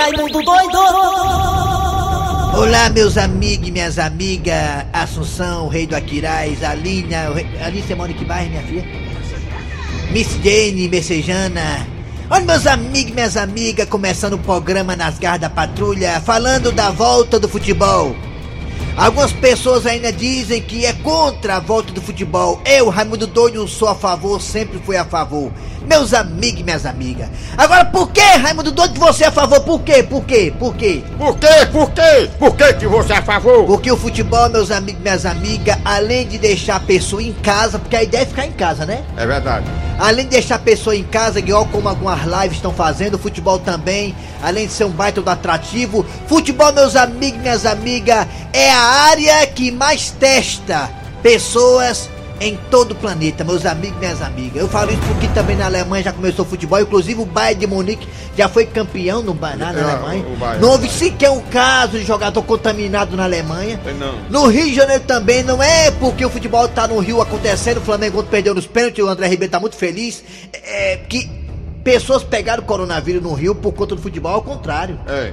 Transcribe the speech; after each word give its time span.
Raimundo 0.00 0.42
doido! 0.42 0.78
Olá, 2.56 2.88
meus 2.88 3.18
amigos 3.18 3.68
e 3.68 3.70
minhas 3.70 3.98
amigas, 3.98 4.56
Assunção, 4.94 5.68
Rei 5.68 5.86
do 5.86 5.94
Aquiraz, 5.94 6.64
Alinha, 6.64 7.30
o 7.30 7.34
rei... 7.34 7.46
Alinha, 7.62 7.86
você 7.86 7.94
mora 7.94 8.10
em 8.10 8.14
que 8.14 8.24
bairro, 8.24 8.48
minha 8.48 8.62
filha? 8.62 8.84
Miss 10.10 10.28
Jane, 10.42 10.88
Messejana. 10.88 11.86
Olha, 12.30 12.46
meus 12.46 12.66
amigos 12.66 13.10
e 13.10 13.14
minhas 13.14 13.36
amigas, 13.36 13.86
começando 13.90 14.32
o 14.32 14.38
programa 14.38 14.96
Nas 14.96 15.18
Garras 15.18 15.42
da 15.42 15.50
Patrulha, 15.50 16.18
falando 16.22 16.72
da 16.72 16.90
volta 16.90 17.38
do 17.38 17.46
futebol. 17.46 18.16
Algumas 19.00 19.32
pessoas 19.32 19.86
ainda 19.86 20.12
dizem 20.12 20.60
que 20.60 20.84
é 20.84 20.92
contra 20.92 21.56
a 21.56 21.58
volta 21.58 21.90
do 21.90 22.02
futebol. 22.02 22.60
Eu, 22.66 22.90
Raimundo 22.90 23.26
Doido, 23.26 23.66
sou 23.66 23.88
a 23.88 23.94
favor, 23.94 24.38
sempre 24.42 24.78
fui 24.78 24.94
a 24.94 25.06
favor. 25.06 25.50
Meus 25.88 26.12
amigos 26.12 26.60
e 26.60 26.62
minhas 26.62 26.84
amigas. 26.84 27.30
Agora, 27.56 27.86
por 27.86 28.12
que, 28.12 28.20
Raimundo 28.20 28.70
Doido, 28.70 29.00
você 29.00 29.24
é 29.24 29.28
a 29.28 29.32
favor? 29.32 29.60
Por 29.60 29.80
quê? 29.80 30.02
Por 30.02 30.22
quê? 30.26 30.52
Por 30.58 30.74
quê? 30.76 31.02
Por 31.16 31.38
quê? 31.38 31.66
Por 31.72 31.90
quê? 31.92 32.30
Por 32.38 32.54
que 32.54 32.74
que 32.74 32.86
você 32.86 33.14
é 33.14 33.16
a 33.16 33.22
favor? 33.22 33.64
Porque 33.64 33.90
o 33.90 33.96
futebol, 33.96 34.50
meus 34.50 34.70
amigos 34.70 35.00
e 35.00 35.02
minhas 35.02 35.24
amigas, 35.24 35.78
além 35.82 36.28
de 36.28 36.36
deixar 36.36 36.76
a 36.76 36.80
pessoa 36.80 37.22
em 37.22 37.32
casa, 37.32 37.78
porque 37.78 37.96
a 37.96 38.02
ideia 38.02 38.24
é 38.24 38.26
ficar 38.26 38.44
em 38.44 38.52
casa, 38.52 38.84
né? 38.84 39.02
É 39.16 39.26
verdade. 39.26 39.64
Além 40.00 40.24
de 40.24 40.30
deixar 40.30 40.54
a 40.54 40.58
pessoa 40.58 40.96
em 40.96 41.04
casa, 41.04 41.40
igual 41.40 41.66
como 41.66 41.86
algumas 41.86 42.22
lives 42.24 42.56
estão 42.56 42.72
fazendo, 42.72 43.18
futebol 43.18 43.58
também, 43.58 44.16
além 44.42 44.66
de 44.66 44.72
ser 44.72 44.84
um 44.84 44.90
baita 44.90 45.20
do 45.20 45.28
atrativo, 45.28 46.06
futebol, 46.26 46.72
meus 46.72 46.96
amigos 46.96 47.38
minhas 47.38 47.66
amigas, 47.66 48.26
é 48.50 48.70
a 48.70 48.80
área 48.80 49.46
que 49.48 49.70
mais 49.70 50.10
testa 50.10 50.90
pessoas 51.22 52.08
em 52.40 52.58
todo 52.70 52.92
o 52.92 52.94
planeta, 52.94 53.44
meus 53.44 53.66
amigos 53.66 53.96
e 53.98 54.00
minhas 54.00 54.22
amigas. 54.22 54.56
Eu 54.62 54.68
falo 54.68 54.90
isso 54.90 55.02
porque 55.02 55.28
também 55.28 55.56
na 55.56 55.66
Alemanha 55.66 56.04
já 56.04 56.12
começou 56.12 56.44
futebol, 56.44 56.80
inclusive 56.80 57.20
o 57.20 57.26
Bayern 57.26 57.60
de 57.60 57.66
Munique 57.66 58.08
já 58.36 58.48
foi 58.48 58.64
campeão 58.64 59.22
no, 59.22 59.34
na, 59.34 59.56
na 59.56 59.72
É, 59.72 59.82
Alemanha. 59.82 60.24
o 60.26 60.36
Bayern, 60.36 60.62
não 60.62 60.70
houve 60.70 60.88
o 60.88 60.90
sequer 60.90 61.30
um 61.30 61.40
caso 61.40 61.98
de 61.98 62.04
jogador 62.04 62.42
contaminado 62.42 63.14
na 63.14 63.24
Alemanha. 63.24 63.78
Não. 63.98 64.14
No 64.30 64.48
Rio 64.48 64.64
de 64.64 64.74
Janeiro 64.74 65.04
também, 65.06 65.42
não 65.42 65.62
é 65.62 65.90
porque 65.90 66.24
o 66.24 66.30
futebol 66.30 66.66
tá 66.66 66.88
no 66.88 66.98
Rio 66.98 67.20
acontecendo, 67.20 67.76
o 67.76 67.82
Flamengo 67.82 68.22
perdeu 68.22 68.54
nos 68.54 68.66
pênaltis, 68.66 69.04
o 69.04 69.08
André 69.08 69.28
Ribeiro 69.28 69.52
tá 69.52 69.60
muito 69.60 69.76
feliz, 69.76 70.24
é, 70.64 70.98
que 71.08 71.30
pessoas 71.84 72.22
pegaram 72.22 72.62
o 72.62 72.66
coronavírus 72.66 73.22
no 73.22 73.34
Rio 73.34 73.54
por 73.54 73.72
conta 73.72 73.94
do 73.96 74.00
futebol, 74.00 74.32
ao 74.32 74.42
contrário. 74.42 74.98
É. 75.06 75.32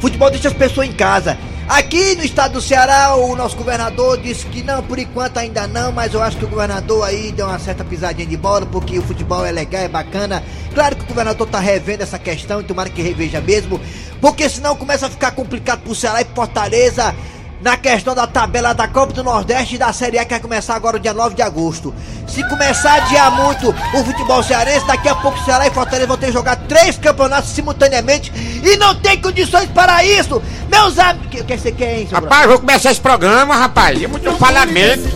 Futebol 0.00 0.30
deixa 0.30 0.48
as 0.48 0.54
pessoas 0.54 0.86
em 0.88 0.92
casa. 0.92 1.36
Aqui 1.68 2.16
no 2.16 2.24
estado 2.24 2.54
do 2.54 2.62
Ceará, 2.62 3.14
o 3.14 3.36
nosso 3.36 3.54
governador 3.54 4.16
disse 4.16 4.46
que 4.46 4.62
não, 4.62 4.82
por 4.82 4.98
enquanto 4.98 5.36
ainda 5.36 5.66
não, 5.66 5.92
mas 5.92 6.14
eu 6.14 6.22
acho 6.22 6.38
que 6.38 6.46
o 6.46 6.48
governador 6.48 7.06
aí 7.06 7.30
deu 7.30 7.46
uma 7.46 7.58
certa 7.58 7.84
pisadinha 7.84 8.26
de 8.26 8.38
bola, 8.38 8.64
porque 8.64 8.98
o 8.98 9.02
futebol 9.02 9.44
é 9.44 9.52
legal, 9.52 9.82
é 9.82 9.88
bacana. 9.88 10.42
Claro 10.74 10.96
que 10.96 11.04
o 11.04 11.06
governador 11.06 11.46
tá 11.46 11.60
revendo 11.60 12.02
essa 12.02 12.18
questão, 12.18 12.62
e 12.62 12.64
tomara 12.64 12.88
que 12.88 13.02
reveja 13.02 13.42
mesmo, 13.42 13.78
porque 14.18 14.48
senão 14.48 14.74
começa 14.74 15.08
a 15.08 15.10
ficar 15.10 15.32
complicado 15.32 15.80
pro 15.80 15.94
Ceará 15.94 16.22
e 16.22 16.26
Fortaleza 16.34 17.14
na 17.60 17.76
questão 17.76 18.14
da 18.14 18.26
tabela 18.26 18.72
da 18.72 18.86
Copa 18.86 19.12
do 19.12 19.24
Nordeste 19.24 19.74
e 19.74 19.78
da 19.78 19.92
Série 19.92 20.18
A 20.18 20.24
que 20.24 20.30
vai 20.30 20.40
começar 20.40 20.74
agora 20.74 20.96
o 20.96 21.00
dia 21.00 21.12
9 21.12 21.34
de 21.34 21.42
agosto. 21.42 21.94
Se 22.26 22.46
começar 22.48 22.92
a 22.92 22.94
adiar 22.96 23.30
muito 23.32 23.70
o 23.70 24.04
futebol 24.04 24.42
cearense, 24.42 24.86
daqui 24.86 25.08
a 25.08 25.14
pouco 25.14 25.38
o 25.38 25.44
Ceará 25.44 25.66
e 25.66 25.70
Fortaleza 25.70 26.06
vão 26.06 26.16
ter 26.16 26.26
que 26.26 26.32
jogar 26.32 26.56
três 26.56 26.96
campeonatos 26.98 27.50
simultaneamente 27.50 28.32
e 28.62 28.76
não 28.76 28.94
tem 28.94 29.20
condições 29.20 29.68
para 29.70 30.04
isso! 30.04 30.42
Meus 30.68 30.98
amigos. 30.98 31.40
O 31.40 31.44
que 31.44 31.56
você 31.56 31.72
quer, 31.72 32.00
hein, 32.00 32.08
Rapaz, 32.10 32.46
vou 32.46 32.58
começar 32.58 32.90
esse 32.90 33.00
programa, 33.00 33.56
rapaz. 33.56 34.02
É 34.02 34.06
muito 34.06 34.30
falamento. 34.32 35.08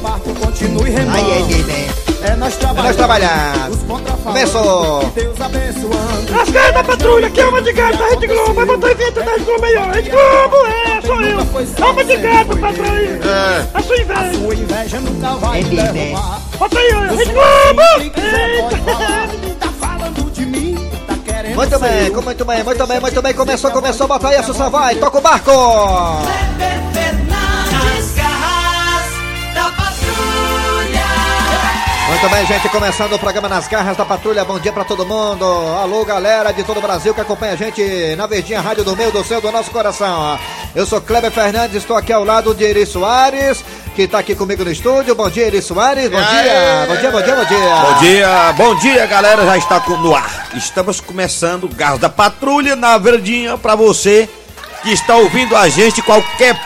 Aí, 1.12 1.32
aí, 1.32 1.64
aí, 1.70 2.01
É 2.24 2.36
nós 2.36 2.56
trabalhando. 2.56 2.84
nós 2.86 2.96
trabalhar. 2.96 3.70
Os 3.70 3.82
Começou. 4.22 5.04
Deus 5.14 5.40
abençoando. 5.40 6.40
As 6.40 6.50
caras 6.50 6.74
da 6.74 6.84
patrulha, 6.84 7.28
que 7.28 7.40
é 7.40 7.46
uma 7.46 7.60
de 7.60 7.72
gato 7.72 7.98
da 7.98 8.06
Rede 8.06 8.26
Globo, 8.28 8.54
vai 8.54 8.64
botar 8.64 8.90
evento 8.92 9.14
da 9.14 9.32
Rede 9.32 9.44
Globo 9.44 9.64
aí, 9.64 9.76
ó. 9.76 9.90
Rede 9.90 10.10
Globo, 10.10 10.56
é, 10.66 11.00
sou 11.02 11.20
eu. 11.20 11.86
Alma 11.86 12.04
de 12.04 12.16
gato, 12.16 12.56
patrão 12.56 12.92
aí. 12.92 13.06
É. 13.06 13.66
A 13.74 13.82
sua 13.82 13.96
inveja. 13.96 14.34
Sua 14.34 14.54
inveja 14.54 15.00
nunca 15.00 15.34
vai 15.34 15.60
É 15.60 15.64
derrubar. 15.64 16.40
Bota 16.58 16.78
aí, 16.78 16.94
ó. 16.94 17.04
Eu 17.04 17.16
Rede 17.16 17.32
Globo. 17.32 17.82
Eita. 18.00 19.56
Tá 19.58 19.68
falando 19.80 20.30
de 20.30 20.46
mim, 20.46 20.90
tá 21.06 21.14
Muito 21.54 21.78
bem, 21.80 22.10
muito 22.10 22.44
bem, 22.44 22.62
muito 22.64 22.86
bem, 22.86 23.00
muito 23.00 23.22
bem. 23.22 23.34
Começou, 23.34 23.70
começou, 23.72 24.06
bota 24.06 24.28
aí, 24.28 24.36
Assunção, 24.36 24.70
vai, 24.70 24.94
toca 24.94 25.18
o 25.18 25.20
barco! 25.20 25.50
Muito 32.22 32.36
bem, 32.36 32.46
gente, 32.46 32.68
começando 32.68 33.14
o 33.14 33.18
programa 33.18 33.48
Nas 33.48 33.66
Garras 33.66 33.96
da 33.96 34.04
Patrulha. 34.04 34.44
Bom 34.44 34.56
dia 34.56 34.72
pra 34.72 34.84
todo 34.84 35.04
mundo. 35.04 35.44
Alô, 35.44 36.04
galera 36.04 36.52
de 36.52 36.62
todo 36.62 36.78
o 36.78 36.80
Brasil 36.80 37.12
que 37.12 37.20
acompanha 37.20 37.54
a 37.54 37.56
gente 37.56 37.82
na 38.16 38.28
Verdinha 38.28 38.60
Rádio 38.60 38.84
do 38.84 38.94
Meio 38.96 39.10
do 39.10 39.24
Céu 39.24 39.40
do 39.40 39.50
nosso 39.50 39.72
coração. 39.72 40.38
Eu 40.72 40.86
sou 40.86 41.00
Kleber 41.00 41.32
Fernandes, 41.32 41.78
estou 41.78 41.96
aqui 41.96 42.12
ao 42.12 42.22
lado 42.24 42.54
de 42.54 42.62
Eri 42.62 42.86
Soares, 42.86 43.64
que 43.96 44.06
tá 44.06 44.20
aqui 44.20 44.36
comigo 44.36 44.62
no 44.64 44.70
estúdio. 44.70 45.16
Bom 45.16 45.28
dia, 45.28 45.46
Eri 45.48 45.60
Soares. 45.60 46.08
Bom 46.08 46.20
dia, 46.22 46.86
bom 46.86 46.96
dia, 46.96 47.10
bom 47.10 47.22
dia, 47.22 47.34
bom 47.34 47.44
dia. 47.44 47.58
Bom 47.82 47.98
dia, 47.98 48.52
bom 48.56 48.74
dia 48.76 49.06
galera, 49.06 49.44
já 49.44 49.58
está 49.58 49.80
com- 49.80 49.96
no 49.96 50.14
ar. 50.14 50.46
Estamos 50.54 51.00
começando 51.00 51.64
o 51.64 51.68
Garro 51.74 51.98
da 51.98 52.08
Patrulha 52.08 52.76
na 52.76 52.96
Verdinha 52.98 53.58
pra 53.58 53.74
você 53.74 54.28
que 54.84 54.92
está 54.92 55.16
ouvindo 55.16 55.56
a 55.56 55.68
gente 55.68 56.00
qualquer 56.00 56.56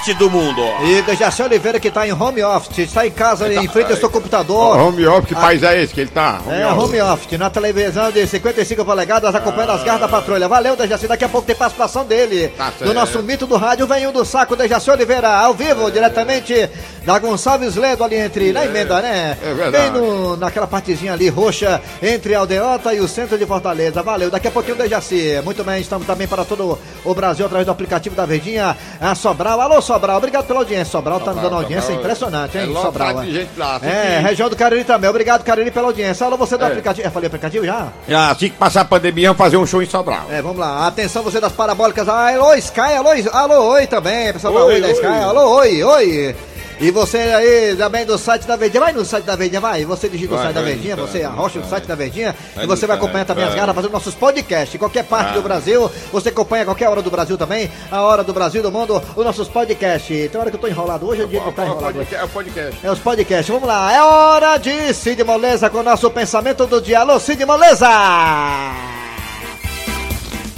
parte 0.00 0.14
do 0.14 0.30
mundo. 0.30 0.62
E 0.82 1.02
Dejaci 1.02 1.42
Oliveira 1.42 1.78
que 1.78 1.90
tá 1.90 2.08
em 2.08 2.12
home 2.12 2.42
office, 2.42 2.78
está 2.78 3.06
em 3.06 3.10
casa 3.10 3.52
em 3.52 3.68
frente 3.68 3.92
ao 3.92 3.98
seu 3.98 4.08
computador. 4.08 4.78
Home 4.78 5.06
office, 5.06 5.28
que 5.28 5.34
país 5.34 5.62
é 5.62 5.82
esse 5.82 5.92
que 5.92 6.00
ele 6.00 6.10
tá? 6.10 6.40
É, 6.48 6.66
home 6.66 7.00
office, 7.02 7.38
na 7.38 7.50
televisão 7.50 8.10
de 8.10 8.26
55 8.26 8.82
polegadas, 8.82 9.34
acompanhando 9.34 9.72
as 9.72 9.84
garras 9.84 10.00
da 10.00 10.08
patrulha. 10.08 10.48
Valeu, 10.48 10.74
Dejaci, 10.74 11.06
daqui 11.06 11.24
a 11.24 11.28
pouco 11.28 11.46
tem 11.46 11.54
participação 11.54 12.04
dele. 12.04 12.48
Tá 12.56 12.72
do 12.80 12.94
nosso 12.94 13.22
mito 13.22 13.46
do 13.46 13.56
rádio, 13.56 13.86
vem 13.86 14.10
do 14.10 14.24
saco, 14.24 14.56
Dejaci 14.56 14.90
Oliveira, 14.90 15.28
ao 15.28 15.52
vivo, 15.52 15.90
diretamente 15.90 16.70
da 17.04 17.18
Gonçalves 17.18 17.76
Ledo, 17.76 18.02
ali 18.02 18.16
entre, 18.16 18.52
na 18.52 18.64
emenda, 18.64 19.02
né? 19.02 19.36
é 19.42 19.54
verdade. 19.54 19.90
Bem 19.90 20.00
no, 20.00 20.36
naquela 20.36 20.66
partezinha 20.66 21.12
ali, 21.12 21.28
roxa, 21.28 21.80
entre 22.02 22.34
Aldeota 22.34 22.94
e 22.94 23.00
o 23.00 23.08
centro 23.08 23.36
de 23.36 23.44
Fortaleza. 23.44 24.02
Valeu, 24.02 24.30
daqui 24.30 24.48
a 24.48 24.50
pouquinho, 24.50 24.76
Dejaci. 24.76 25.40
Muito 25.44 25.62
bem, 25.62 25.80
estamos 25.80 26.06
também 26.06 26.26
para 26.26 26.44
todo 26.44 26.78
o 27.04 27.14
Brasil, 27.14 27.44
através 27.44 27.66
do 27.66 27.72
aplicativo 27.72 28.16
da 28.16 28.24
Verdinha, 28.24 28.76
a 28.98 29.14
Sobral. 29.14 29.60
Alô, 29.60 29.80
Sobral, 29.94 30.16
obrigado 30.18 30.46
pela 30.46 30.60
audiência. 30.60 30.84
Sobral 30.92 31.18
tá 31.20 31.26
nos 31.32 31.36
dando 31.36 31.42
Sobral, 31.44 31.60
audiência, 31.62 31.86
Sobral. 31.94 32.00
impressionante, 32.00 32.58
hein, 32.58 32.70
É 32.76 32.80
Sobral. 32.80 33.20
de 33.22 33.32
gente 33.32 33.50
lá, 33.58 33.80
É, 33.82 34.16
assim. 34.16 34.26
região 34.26 34.48
do 34.48 34.56
Cariri 34.56 34.84
também. 34.84 35.10
Obrigado, 35.10 35.42
Cariri, 35.42 35.70
pela 35.70 35.88
audiência. 35.88 36.26
Alô, 36.26 36.36
você 36.36 36.56
do 36.56 36.64
É. 36.64 36.68
aplicativo. 36.68 37.06
Eu 37.08 37.10
falei 37.10 37.26
aplicativo 37.26 37.66
já? 37.66 37.88
Já, 38.08 38.30
assim 38.30 38.50
que 38.50 38.56
passar 38.56 38.82
a 38.82 38.84
pandemia, 38.84 39.28
vamos 39.28 39.38
fazer 39.38 39.56
um 39.56 39.66
show 39.66 39.82
em 39.82 39.86
Sobral. 39.86 40.26
É, 40.30 40.40
vamos 40.40 40.58
lá. 40.58 40.86
Atenção, 40.86 41.22
você 41.22 41.40
das 41.40 41.52
parabólicas. 41.52 42.08
Ah, 42.08 42.28
alô, 42.34 42.54
Sky, 42.54 42.80
alô, 42.80 43.10
alô, 43.32 43.70
oi 43.72 43.86
também. 43.86 44.32
Pessoal 44.32 44.54
da 44.54 44.64
Oi, 44.64 44.80
da 44.80 44.86
oi. 44.86 44.92
Sky. 44.92 45.06
Alô, 45.06 45.56
oi, 45.56 45.82
oi. 45.82 46.36
E 46.82 46.90
você 46.90 47.18
aí 47.18 47.76
também 47.76 48.06
do 48.06 48.16
site 48.16 48.46
da 48.46 48.56
Verdinha, 48.56 48.80
vai 48.80 48.92
no 48.94 49.04
site 49.04 49.24
da 49.24 49.36
Verdinha, 49.36 49.60
vai. 49.60 49.84
Você 49.84 50.08
digita 50.08 50.32
o 50.32 50.36
Vai, 50.36 50.46
site 50.46 50.54
da 50.54 50.62
Verdinha, 50.62 50.96
vai, 50.96 51.06
você 51.06 51.22
arrocha 51.22 51.58
o 51.58 51.64
site 51.68 51.84
da 51.86 51.94
Verdinha 51.94 52.34
e 52.58 52.66
você 52.66 52.86
vai 52.86 52.96
acompanhar 52.96 53.26
também 53.26 53.44
as 53.44 53.54
garras 53.54 53.74
fazendo 53.74 53.92
nossos 53.92 54.14
podcasts. 54.14 54.74
Em 54.74 54.78
qualquer 54.78 55.04
parte 55.04 55.34
do 55.34 55.42
Brasil, 55.42 55.90
você 56.10 56.30
acompanha 56.30 56.62
a 56.62 56.64
qualquer 56.64 56.88
hora 56.88 57.02
do 57.02 57.10
Brasil 57.10 57.36
também. 57.36 57.70
A 57.90 58.00
hora 58.00 58.24
do 58.24 58.32
Brasil, 58.32 58.62
do 58.62 58.72
mundo, 58.72 59.02
os 59.14 59.24
nossos 59.24 59.46
podcasts. 59.46 60.30
Tem 60.30 60.40
hora 60.40 60.50
que 60.50 60.56
eu 60.56 60.60
tô 60.60 60.68
enrolado. 60.68 61.06
Hoje 61.06 61.22
é 61.22 61.26
dia 61.26 61.40
que 61.40 61.48
eu 61.48 61.52
tô 61.52 61.60
É 61.60 61.64
o 61.64 61.68
enrolado. 61.68 62.06
é 62.10 62.24
o 62.24 62.28
podcast. 62.28 62.80
É 62.86 62.90
os 62.90 62.98
podcasts, 62.98 63.48
vamos 63.52 63.68
lá, 63.68 63.92
é 63.92 64.02
hora 64.02 64.56
de 64.56 64.94
Cid 64.94 65.22
Moleza 65.22 65.68
com 65.68 65.78
o 65.78 65.82
nosso 65.82 66.10
pensamento 66.10 66.64
do 66.66 66.80
dia. 66.80 67.00
Alô, 67.00 67.20
Cid 67.20 67.44
Moleza! 67.44 67.88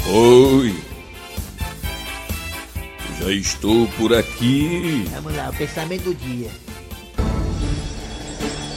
Oi. 0.09 0.92
Já 3.23 3.31
estou 3.31 3.87
por 3.97 4.13
aqui. 4.13 5.05
Vamos 5.15 5.37
lá, 5.37 5.51
o 5.51 5.53
pensamento 5.57 6.03
do 6.03 6.15
dia. 6.15 6.49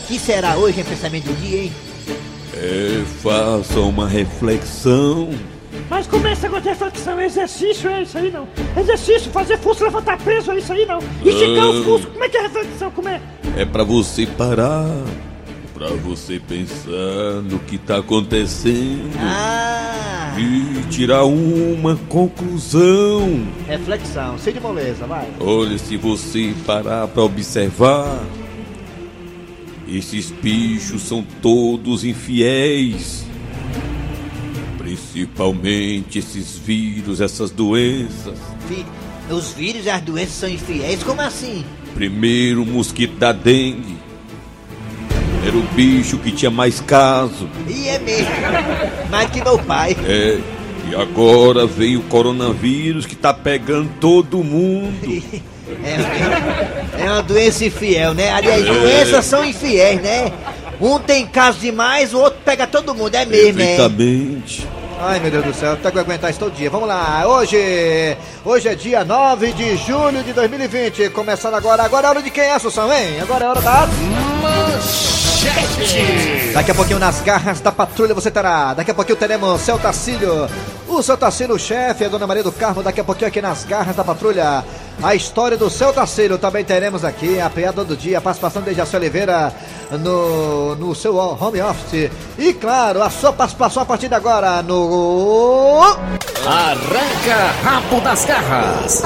O 0.03 0.07
que 0.07 0.19
será 0.19 0.55
hoje 0.55 0.81
o 0.81 0.85
pensamento 0.85 1.23
do 1.25 1.33
dia, 1.41 1.63
hein? 1.63 1.73
É, 2.53 3.03
faça 3.23 3.79
uma 3.79 4.07
reflexão. 4.07 5.29
Mas 5.89 6.05
começa 6.05 6.47
com 6.47 6.59
reflexão, 6.59 7.19
exercício 7.19 7.89
é 7.89 8.03
isso 8.03 8.17
aí 8.19 8.31
não. 8.31 8.47
Exercício, 8.79 9.31
fazer 9.31 9.57
força, 9.57 9.85
levantar 9.85 10.19
peso 10.19 10.51
é 10.51 10.59
isso 10.59 10.71
aí 10.71 10.85
não. 10.85 10.99
Esticar 10.99 11.67
os 11.67 11.75
Não. 11.75 11.83
músculos, 11.83 12.05
como 12.05 12.23
é 12.23 12.29
que 12.29 12.37
é 12.37 12.41
reflexão? 12.43 12.91
Como 12.91 13.09
é? 13.09 13.19
É 13.57 13.65
pra 13.65 13.83
você 13.83 14.27
parar. 14.27 14.85
Pra 15.75 15.89
você 15.89 16.39
pensar 16.39 17.41
no 17.43 17.59
que 17.59 17.77
tá 17.77 17.97
acontecendo. 17.97 19.11
Ah, 19.19 20.33
E 20.39 20.83
tirar 20.89 21.25
uma 21.25 21.95
conclusão. 22.09 23.45
reflexão, 23.67 24.37
Cid 24.39 24.59
Moleza, 24.61 25.05
vai. 25.05 25.27
Olha, 25.39 25.77
se 25.77 25.97
você 25.97 26.53
parar 26.65 27.07
pra 27.09 27.23
observar, 27.23 28.23
esses 29.87 30.31
bichos 30.31 31.01
são 31.03 31.25
todos 31.41 32.03
infiéis. 32.05 33.25
Principalmente 34.77 36.19
esses 36.19 36.57
vírus, 36.57 37.19
essas 37.19 37.51
doenças. 37.51 38.37
Os 39.29 39.51
vírus 39.53 39.85
e 39.85 39.89
as 39.89 40.01
doenças 40.01 40.35
são 40.35 40.49
infiéis, 40.49 41.03
como 41.03 41.19
assim? 41.21 41.65
Primeiro, 41.93 42.63
o 42.63 42.65
mosquito 42.65 43.17
da 43.17 43.31
dengue. 43.31 44.04
Era 45.55 45.63
o 45.63 45.67
bicho 45.73 46.17
que 46.17 46.33
tinha 46.33 46.51
mais 46.51 46.81
caso. 46.81 47.47
E 47.65 47.87
é 47.87 47.97
mesmo, 47.97 48.29
mais 49.09 49.29
que 49.29 49.41
meu 49.41 49.57
pai. 49.57 49.95
É. 50.05 50.37
E 50.89 50.95
agora 50.95 51.65
veio 51.65 52.01
o 52.01 52.03
coronavírus 52.03 53.05
que 53.05 53.15
tá 53.15 53.33
pegando 53.33 53.89
todo 54.01 54.43
mundo. 54.43 55.23
É, 55.83 57.05
é 57.05 57.09
uma 57.09 57.23
doença 57.23 57.63
infiel, 57.65 58.13
né? 58.13 58.31
Aliás, 58.31 58.65
doenças 58.65 59.25
são 59.25 59.45
infiéis, 59.45 60.01
né? 60.01 60.31
Um 60.79 60.99
tem 60.99 61.25
caso 61.25 61.57
demais, 61.59 62.13
o 62.13 62.19
outro 62.19 62.39
pega 62.43 62.67
todo 62.67 62.93
mundo, 62.93 63.15
é 63.15 63.25
mesmo, 63.25 63.61
é? 63.61 63.77
Perfeitamente. 63.77 64.67
Ai, 64.99 65.19
meu 65.19 65.31
Deus 65.31 65.45
do 65.45 65.53
céu, 65.53 65.77
tem 65.77 65.91
que 65.91 65.99
aguentar 65.99 66.29
isso 66.29 66.39
todo 66.39 66.53
dia. 66.53 66.69
Vamos 66.69 66.87
lá, 66.87 67.23
hoje, 67.25 67.57
hoje 68.43 68.67
é 68.67 68.75
dia 68.75 69.03
9 69.05 69.53
de 69.53 69.77
julho 69.77 70.21
de 70.21 70.33
2020, 70.33 71.09
começando 71.11 71.55
agora. 71.55 71.83
Agora 71.83 72.07
é 72.07 72.09
hora 72.09 72.21
de 72.21 72.29
quem 72.29 72.43
é, 72.43 72.53
Assunção, 72.53 72.91
hein? 72.93 73.21
Agora 73.21 73.45
é 73.45 73.47
hora 73.47 73.61
da... 73.61 75.14
Daqui 76.53 76.71
a 76.71 76.75
pouquinho 76.75 76.99
nas 76.99 77.21
garras 77.21 77.59
da 77.59 77.71
patrulha 77.71 78.13
você 78.13 78.31
terá. 78.31 78.73
Daqui 78.73 78.91
a 78.91 78.93
pouquinho 78.93 79.17
teremos 79.17 79.61
Céu 79.61 79.77
Tacílio. 79.77 80.47
O 80.87 81.03
Céu 81.03 81.17
Tacílio, 81.17 81.59
chefe, 81.59 82.05
a 82.05 82.09
Dona 82.09 82.25
Maria 82.25 82.43
do 82.43 82.51
Carmo. 82.51 82.81
Daqui 82.81 83.01
a 83.01 83.03
pouquinho 83.03 83.27
aqui 83.27 83.41
nas 83.41 83.63
garras 83.63 83.95
da 83.95 84.03
patrulha. 84.03 84.63
A 85.03 85.13
história 85.13 85.57
do 85.57 85.69
Céu 85.69 85.91
Tacílio 85.91 86.37
também 86.37 86.63
teremos 86.63 87.03
aqui. 87.03 87.39
A 87.39 87.49
piada 87.49 87.83
do 87.83 87.97
dia, 87.97 88.17
a 88.17 88.21
participação 88.21 88.61
de 88.61 88.73
Jaci 88.73 88.95
Oliveira 88.95 89.53
no, 89.91 90.75
no 90.75 90.95
seu 90.95 91.15
home 91.17 91.61
office. 91.61 92.09
E 92.37 92.53
claro, 92.53 93.03
a 93.03 93.09
sua 93.09 93.33
participação 93.33 93.83
a 93.83 93.85
partir 93.85 94.07
de 94.07 94.15
agora 94.15 94.63
no. 94.63 95.81
Arranca 96.45 97.51
rabo 97.63 98.01
das 98.01 98.25
garras. 98.25 99.03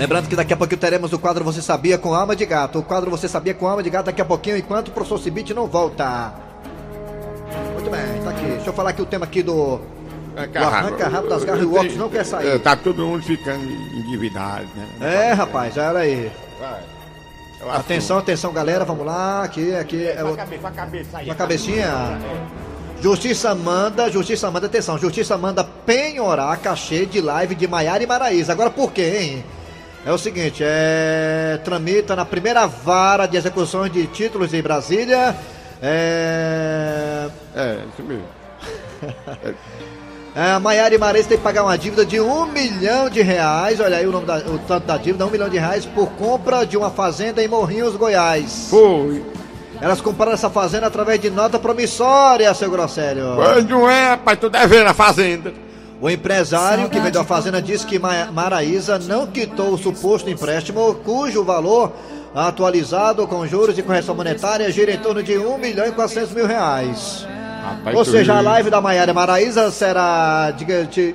Lembrando 0.00 0.28
que 0.30 0.34
daqui 0.34 0.54
a 0.54 0.56
pouquinho 0.56 0.80
teremos 0.80 1.12
o 1.12 1.18
quadro 1.18 1.44
Você 1.44 1.60
Sabia 1.60 1.98
com 1.98 2.14
Alma 2.14 2.34
de 2.34 2.46
Gato. 2.46 2.78
O 2.78 2.82
quadro 2.82 3.10
Você 3.10 3.28
Sabia 3.28 3.52
com 3.52 3.68
Alma 3.68 3.82
de 3.82 3.90
Gato 3.90 4.06
daqui 4.06 4.22
a 4.22 4.24
pouquinho, 4.24 4.56
enquanto 4.56 4.88
o 4.88 4.92
professor 4.92 5.18
Cibite 5.18 5.52
não 5.52 5.66
volta. 5.66 6.32
Muito 7.74 7.90
bem, 7.90 8.22
tá 8.24 8.30
aqui. 8.30 8.46
Deixa 8.46 8.70
eu 8.70 8.72
falar 8.72 8.90
aqui 8.90 9.02
o 9.02 9.04
tema 9.04 9.26
aqui 9.26 9.42
do. 9.42 9.78
Arranca 10.34 10.62
O 10.62 10.64
arranca 10.64 11.06
rabo 11.08 11.28
das 11.28 11.44
garras 11.44 11.62
e 11.62 11.66
o 11.66 11.74
óculos 11.74 11.96
não 11.96 12.08
quer 12.08 12.24
sair. 12.24 12.48
É, 12.48 12.58
Tá 12.58 12.74
todo 12.76 13.04
mundo 13.04 13.22
ficando 13.22 13.62
endividado, 13.62 14.64
né? 14.74 15.28
É, 15.28 15.32
rapaz, 15.34 15.76
olha 15.76 15.98
aí. 15.98 16.32
Vai. 16.58 16.80
Eu 17.60 17.70
Atenção, 17.70 18.16
atenção, 18.16 18.54
galera, 18.54 18.86
vamos 18.86 19.04
lá. 19.04 19.42
Aqui, 19.42 19.74
aqui 19.74 20.06
é 20.06 20.24
o. 20.24 20.28
Uma 21.26 21.34
cabecinha. 21.34 22.18
Justiça 23.02 23.54
manda, 23.54 24.10
Justiça 24.10 24.50
manda, 24.50 24.64
atenção, 24.66 24.96
Justiça 24.96 25.36
manda 25.36 25.62
penhorar 25.62 26.58
cachê 26.58 27.04
de 27.04 27.20
live 27.20 27.54
de 27.54 27.68
Maiara 27.68 28.02
e 28.02 28.06
Maraísa. 28.06 28.52
Agora 28.52 28.70
por 28.70 28.92
quê, 28.92 29.18
hein? 29.20 29.44
É 30.04 30.12
o 30.12 30.18
seguinte, 30.18 30.62
é. 30.64 31.60
Tramita 31.64 32.16
na 32.16 32.24
primeira 32.24 32.66
vara 32.66 33.26
de 33.26 33.36
execuções 33.36 33.92
de 33.92 34.06
títulos 34.06 34.54
em 34.54 34.62
Brasília. 34.62 35.36
É. 35.82 37.28
É, 37.54 37.78
isso 37.92 38.02
mesmo. 38.02 38.24
É, 40.32 40.52
a 40.52 40.60
Maiara 40.60 40.94
e 40.94 40.98
Maraísa 40.98 41.28
tem 41.28 41.38
que 41.38 41.42
pagar 41.42 41.64
uma 41.64 41.76
dívida 41.76 42.06
de 42.06 42.20
um 42.20 42.46
milhão 42.46 43.10
de 43.10 43.20
reais. 43.20 43.80
Olha 43.80 43.96
aí 43.96 44.06
o, 44.06 44.12
nome 44.12 44.26
da, 44.26 44.36
o 44.38 44.60
tanto 44.60 44.86
da 44.86 44.96
dívida, 44.96 45.26
um 45.26 45.30
milhão 45.30 45.48
de 45.48 45.58
reais 45.58 45.84
por 45.84 46.08
compra 46.10 46.64
de 46.64 46.76
uma 46.76 46.88
fazenda 46.88 47.42
em 47.42 47.48
Morrinhos, 47.48 47.96
Goiás. 47.96 48.68
Foi. 48.70 49.24
Elas 49.80 50.00
compraram 50.00 50.32
essa 50.32 50.48
fazenda 50.48 50.86
através 50.86 51.20
de 51.20 51.30
nota 51.30 51.58
promissória, 51.58 52.52
seu 52.54 52.70
Grosselho. 52.70 53.34
Mas 53.36 53.64
não 53.64 53.90
é, 53.90 54.10
rapaz, 54.10 54.38
tu 54.38 54.48
devendo 54.48 54.86
a 54.86 54.94
fazenda. 54.94 55.52
O 56.00 56.08
empresário 56.08 56.88
que 56.88 56.98
vendeu 56.98 57.20
a 57.20 57.24
fazenda 57.24 57.60
disse 57.60 57.86
que 57.86 57.98
Ma- 57.98 58.30
Maraísa 58.32 58.98
não 58.98 59.26
quitou 59.26 59.74
o 59.74 59.78
suposto 59.78 60.30
empréstimo, 60.30 60.94
cujo 61.04 61.44
valor 61.44 61.92
atualizado 62.34 63.26
com 63.26 63.46
juros 63.46 63.76
e 63.76 63.82
correção 63.82 64.14
monetária 64.14 64.70
gira 64.70 64.92
em 64.92 64.98
torno 64.98 65.22
de 65.22 65.36
1 65.36 65.58
milhão 65.58 65.86
e 65.86 65.92
400 65.92 66.32
mil 66.32 66.46
reais. 66.46 67.26
Rapaz, 67.62 67.94
Ou 67.96 68.04
seja, 68.04 68.34
a 68.34 68.40
live 68.40 68.70
da 68.70 68.80
Maiara 68.80 69.12
Maraísa 69.12 69.70
será, 69.70 70.50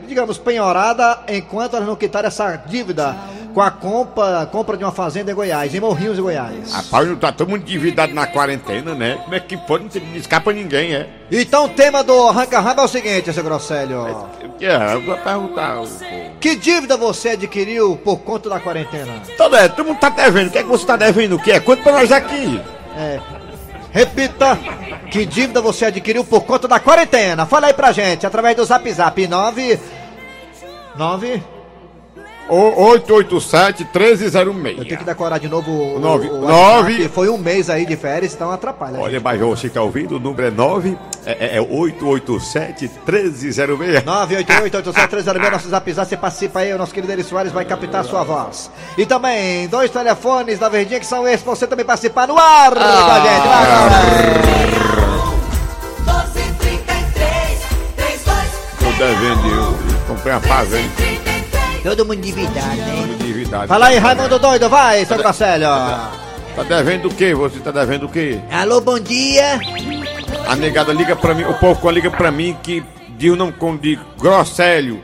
digamos, 0.07 0.37
penhorada 0.37 1.19
enquanto 1.27 1.75
elas 1.75 1.88
não 1.88 1.95
quitarem 1.95 2.27
essa 2.27 2.55
dívida 2.67 3.15
com 3.55 3.61
a 3.61 3.71
compra, 3.71 4.45
compra 4.51 4.75
de 4.75 4.83
uma 4.83 4.91
fazenda 4.91 5.31
em 5.31 5.33
Goiás, 5.33 5.73
em 5.73 5.79
Morrinhos, 5.79 6.19
em 6.19 6.21
Goiás. 6.21 6.73
Rapaz, 6.73 7.07
não 7.07 7.15
tá 7.15 7.31
todo 7.31 7.47
mundo 7.47 7.61
endividado 7.61 8.13
na 8.13 8.27
quarentena, 8.27 8.93
né? 8.93 9.17
Como 9.23 9.33
é 9.33 9.39
que 9.39 9.55
pode? 9.55 9.97
Não 9.97 10.15
escapa 10.17 10.51
ninguém, 10.51 10.93
é? 10.93 11.07
Então 11.31 11.63
o 11.63 11.69
tema 11.69 12.03
do 12.03 12.27
Arranca 12.27 12.59
Rabo 12.59 12.81
é 12.81 12.83
o 12.83 12.87
seguinte, 12.89 13.31
seu 13.31 13.43
Grosselho. 13.45 14.27
É, 14.59 14.93
eu 14.93 15.01
vou 15.01 15.17
perguntar. 15.17 15.77
Que 16.41 16.57
dívida 16.57 16.97
você 16.97 17.29
adquiriu 17.29 17.95
por 17.95 18.17
conta 18.17 18.49
da 18.49 18.59
quarentena? 18.59 19.21
Todo, 19.37 19.55
é, 19.55 19.69
todo 19.69 19.85
mundo 19.85 19.99
tá 19.99 20.09
devendo. 20.09 20.49
O 20.49 20.51
que 20.51 20.57
é 20.57 20.63
que 20.63 20.69
você 20.69 20.85
tá 20.85 20.97
devendo? 20.97 21.35
O 21.37 21.39
que 21.39 21.53
é? 21.53 21.59
Quanto 21.61 21.81
pra 21.81 21.93
nós 21.93 22.11
aqui? 22.11 22.61
É. 22.97 23.21
Repita, 23.93 24.59
que 25.09 25.25
dívida 25.25 25.61
você 25.61 25.85
adquiriu 25.85 26.25
por 26.25 26.41
conta 26.41 26.67
da 26.67 26.77
quarentena? 26.77 27.45
Fala 27.45 27.67
aí 27.67 27.73
pra 27.73 27.93
gente, 27.93 28.27
através 28.27 28.57
do 28.57 28.65
Zap 28.65 28.91
Zap 28.91 29.25
9... 29.25 29.79
9... 30.97 31.54
O- 32.47 32.92
887-1306. 33.00 34.77
Eu 34.77 34.86
tenho 34.86 34.97
que 35.00 35.03
decorar 35.03 35.39
de 35.39 35.47
novo 35.47 35.71
o, 35.71 36.00
Nove- 36.00 36.30
o 36.30 36.42
nove- 36.42 36.92
WhatsApp. 36.94 37.09
Foi 37.09 37.27
um 37.30 37.38
mês 37.39 37.71
aí 37.71 37.86
de 37.88 37.95
férias, 37.95 38.36
então 38.36 38.51
atrapalha. 38.51 39.00
Olha, 39.00 39.19
mas 39.19 39.39
você 39.39 39.68
que 39.68 39.74
tá 39.74 39.81
ouvindo, 39.81 40.18
o 40.18 40.19
número 40.19 40.47
é 40.47 40.51
9, 40.51 40.95
é, 41.25 41.56
é, 41.56 41.57
é 41.57 41.62
887-1306. 41.62 44.03
988-87306, 44.03 45.51
nosso 45.51 45.69
zap 45.69 45.92
zap, 45.94 46.07
você 46.09 46.15
participa 46.18 46.59
aí, 46.59 46.71
o 46.74 46.77
nosso 46.77 46.94
querido 46.94 47.12
Eri 47.12 47.24
Soares 47.24 47.51
vai 47.51 47.65
captar 47.65 48.01
a 48.01 48.03
sua 48.03 48.24
voz. 48.24 48.69
E 48.98 49.06
também, 49.07 49.68
dois 49.68 49.89
telefones 49.89 50.59
da 50.59 50.69
Verdinha 50.69 51.00
que 51.00 51.06
são 51.07 51.27
esses, 51.27 51.41
pra 51.41 51.56
você 51.56 51.65
também 51.65 51.83
participar 51.86 52.27
no 52.27 52.38
ar 52.38 52.71
com 52.71 52.80
a 52.80 53.19
gente. 53.21 53.48
Vai, 53.48 53.65
vai, 53.65 53.89
vai. 53.89 54.06
1233 56.06 57.59
32 57.95 58.45
Tô 58.80 58.86
devendo, 59.03 59.48
eu 59.48 59.75
comprei 60.07 60.33
uma 60.33 60.41
fazenda. 60.41 61.25
33 61.85 61.95
Todo 61.95 62.03
mundo 62.05 62.17
endividado, 62.17 62.75
né? 62.77 63.15
Endividado. 63.21 63.67
Fala 63.67 63.87
aí, 63.87 63.97
Raimundo 63.97 64.39
Doido, 64.39 64.67
vai, 64.67 65.05
seu 65.05 65.17
Grosselho. 65.17 65.67
Tá 65.67 66.63
devendo 66.67 67.09
o 67.09 67.13
quê? 67.13 67.35
Você 67.35 67.59
tá 67.59 67.71
devendo 67.71 68.07
o 68.07 68.09
quê? 68.09 68.39
Alô, 68.51 68.81
bom 68.81 68.99
dia. 68.99 69.59
A 70.47 70.55
negada 70.55 70.91
liga 70.91 71.15
pra 71.15 71.35
mim, 71.35 71.43
o 71.43 71.53
povo 71.53 71.89
liga 71.91 72.09
pra 72.09 72.31
mim 72.31 72.57
que 72.63 72.83
diz 73.17 73.37
não 73.37 73.51
com 73.51 73.77
de 73.77 73.99
Grosselho. 74.17 75.01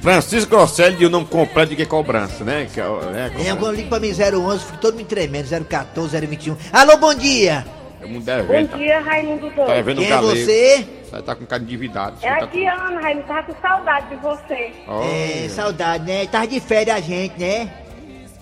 Francisco 0.00 0.50
Grosselho 0.50 0.96
diz 0.96 1.10
não 1.10 1.24
comprar 1.24 1.64
de 1.64 1.74
que 1.74 1.84
cobrança, 1.84 2.44
né? 2.44 2.68
Que, 2.72 2.80
é, 2.80 3.48
É, 3.48 3.56
quando 3.56 3.74
liga 3.74 3.88
pra 3.88 3.98
mim 3.98 4.12
011, 4.12 4.64
fico 4.64 4.78
todo 4.78 4.96
me 4.96 5.04
tremendo, 5.04 5.48
014, 5.48 6.20
021. 6.20 6.56
Alô, 6.72 6.96
bom 6.98 7.14
dia. 7.14 7.66
É 8.00 8.06
muito 8.06 8.24
Bom 8.24 8.78
dia, 8.78 9.00
Raimundo 9.00 9.50
Tá 9.50 9.56
Doido. 9.56 9.74
devendo 9.74 10.02
Quem 10.02 10.12
um 10.12 10.16
é 10.16 10.20
você? 10.20 10.86
Você 11.10 11.22
tá 11.22 11.34
com 11.34 11.46
cara 11.46 11.60
de 11.60 11.66
endividado. 11.66 12.16
você 12.18 12.26
É 12.26 12.36
tá 12.38 12.44
a 12.44 12.46
Diana, 12.48 13.00
Raimundo. 13.00 13.26
Tava 13.26 13.42
com 13.44 13.54
saudade 13.60 14.08
de 14.08 14.16
você. 14.16 14.72
com- 14.86 15.02
É, 15.02 15.48
saudade, 15.48 16.04
né? 16.04 16.26
Tava 16.26 16.46
de 16.46 16.60
férias 16.60 16.96
a 16.96 17.00
gente, 17.00 17.38
né? 17.38 17.70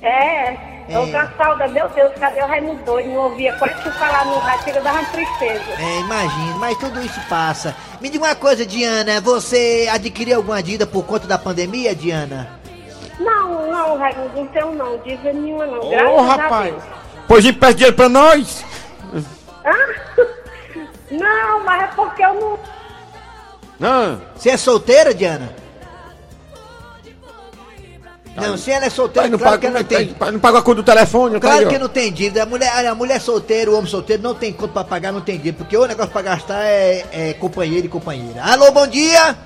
É. 0.03 0.75
É. 0.87 0.93
com 1.11 1.17
a 1.17 1.27
saudade. 1.43 1.73
Meu 1.73 1.89
Deus, 1.89 2.13
cadê 2.21 2.43
o 2.43 2.47
Raimundo 2.47 2.83
Doido? 2.85 3.09
Não 3.09 3.17
ouvia 3.17 3.53
quase 3.55 3.75
que 3.83 3.91
falar 3.93 4.27
no 4.27 4.39
rádio. 4.39 4.75
Dava 4.83 4.99
uma 5.01 5.09
tristeza. 5.11 5.65
É, 5.79 6.01
imagino, 6.01 6.59
mas 6.59 6.77
tudo 6.79 7.01
isso 7.03 7.21
passa. 7.29 7.75
Me 8.01 8.11
diga 8.11 8.25
uma 8.25 8.35
coisa, 8.35 8.67
Diana, 8.67 9.21
você 9.21 9.89
adquiriu 9.91 10.37
alguma 10.37 10.63
dívida 10.63 10.87
por 10.87 11.05
conta 11.05 11.27
da 11.27 11.39
pandemia, 11.39 11.95
Diana? 11.95 12.49
Não, 13.19 13.71
não, 13.71 13.97
Raimundo. 13.99 14.31
Não 14.37 14.47
tenho 14.49 14.73
não. 14.75 14.99
Dívida 14.99 15.33
nenhuma 15.33 15.67
não. 15.67 15.81
Ô, 15.81 15.91
Graças 15.91 16.19
a 16.19 16.23
rapaz. 16.23 16.75
Pois 17.27 17.45
empresta 17.47 17.75
dinheiro 17.77 17.97
pra 17.97 18.09
nós. 18.11 18.63
Ah? 19.65 19.73
Não, 21.19 21.65
mas 21.65 21.83
é 21.83 21.87
porque 21.89 22.25
eu 22.25 22.35
não... 22.35 22.59
Não. 23.79 24.21
Você 24.37 24.51
é 24.51 24.57
solteira, 24.57 25.13
Diana? 25.15 25.53
Não, 28.37 28.57
se 28.57 28.71
ela 28.73 28.87
é 28.87 28.91
solteira, 28.91 29.23
Pai, 29.23 29.31
não, 29.31 29.39
claro 29.39 29.61
paga, 29.61 29.69
que 29.69 29.75
não 29.79 29.85
tem. 29.85 30.09
pai, 30.15 30.31
não 30.33 30.41
paga 30.41 30.59
a 30.59 30.63
conta 30.63 30.77
do 30.77 30.83
telefone, 30.83 31.35
tá 31.35 31.41
Claro 31.41 31.59
aí, 31.61 31.67
ó. 31.67 31.69
que 31.69 31.79
não 31.79 31.89
tem 31.89 32.13
dívida. 32.13 32.43
A 32.43 32.47
mulher, 32.47 32.87
a 32.87 32.93
mulher 32.95 33.21
solteira, 33.21 33.71
o 33.71 33.75
homem 33.77 33.87
solteiro 33.89 34.23
não 34.25 34.35
tem 34.35 34.53
conta 34.53 34.73
pra 34.73 34.83
pagar, 34.85 35.13
não 35.13 35.21
tem 35.21 35.37
dívida. 35.37 35.59
Porque 35.59 35.77
o 35.77 35.87
negócio 35.87 36.11
pra 36.11 36.23
gastar 36.23 36.65
é, 36.65 37.05
é 37.13 37.33
companheiro 37.35 37.87
e 37.87 37.89
companheira. 37.89 38.43
Alô, 38.43 38.73
bom 38.73 38.89
dia! 38.89 39.39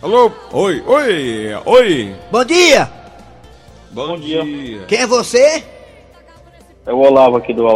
Alô? 0.00 0.30
Oi, 0.52 0.80
oi, 0.86 1.54
oi. 1.64 2.16
Bom 2.30 2.44
dia! 2.44 2.88
Bom 3.90 4.16
dia. 4.16 4.84
Quem 4.86 4.98
é 5.00 5.06
você? 5.06 5.64
É 6.86 6.92
o 6.92 6.98
Olavo 6.98 7.36
aqui 7.36 7.52
do 7.52 7.66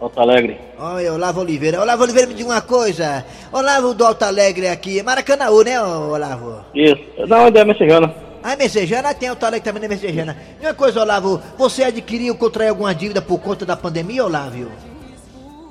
Alto 0.00 0.20
Alegre. 0.20 0.60
Olha, 0.78 1.12
Olavo 1.12 1.40
Oliveira. 1.40 1.80
Olavo 1.80 2.04
Oliveira, 2.04 2.28
me 2.28 2.34
diga 2.34 2.48
uma 2.50 2.60
coisa. 2.60 3.24
Olavo 3.52 3.94
do 3.94 4.06
Alto 4.06 4.24
Alegre 4.24 4.68
aqui, 4.68 5.02
Maracanãú, 5.02 5.62
né, 5.62 5.80
Olavo? 5.82 6.60
Isso. 6.74 7.02
Não, 7.26 7.46
é 7.46 7.64
messejana. 7.64 8.14
Ah, 8.42 8.54
Messejana, 8.54 9.12
tem 9.12 9.28
Alto 9.28 9.44
Alegre 9.44 9.64
também, 9.64 9.82
né, 9.82 9.88
Messejana? 9.88 10.36
E 10.62 10.64
uma 10.64 10.72
coisa, 10.74 11.00
Olavo, 11.02 11.42
você 11.58 11.82
adquiriu, 11.82 12.36
contraiu 12.36 12.70
alguma 12.70 12.94
dívida 12.94 13.20
por 13.20 13.40
conta 13.40 13.66
da 13.66 13.76
pandemia, 13.76 14.24
Olavo? 14.24 14.70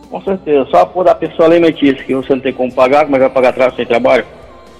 Com 0.09 0.21
certeza. 0.21 0.67
Só 0.69 0.85
por 0.85 1.05
da 1.05 1.15
pessoa 1.15 1.47
alimentícia, 1.47 2.03
que 2.03 2.13
você 2.13 2.33
não 2.33 2.41
tem 2.41 2.53
como 2.53 2.71
pagar, 2.73 3.05
como 3.05 3.15
é 3.15 3.19
que 3.19 3.25
vai 3.25 3.33
pagar 3.33 3.49
atrás 3.49 3.75
sem 3.75 3.85
trabalho? 3.85 4.25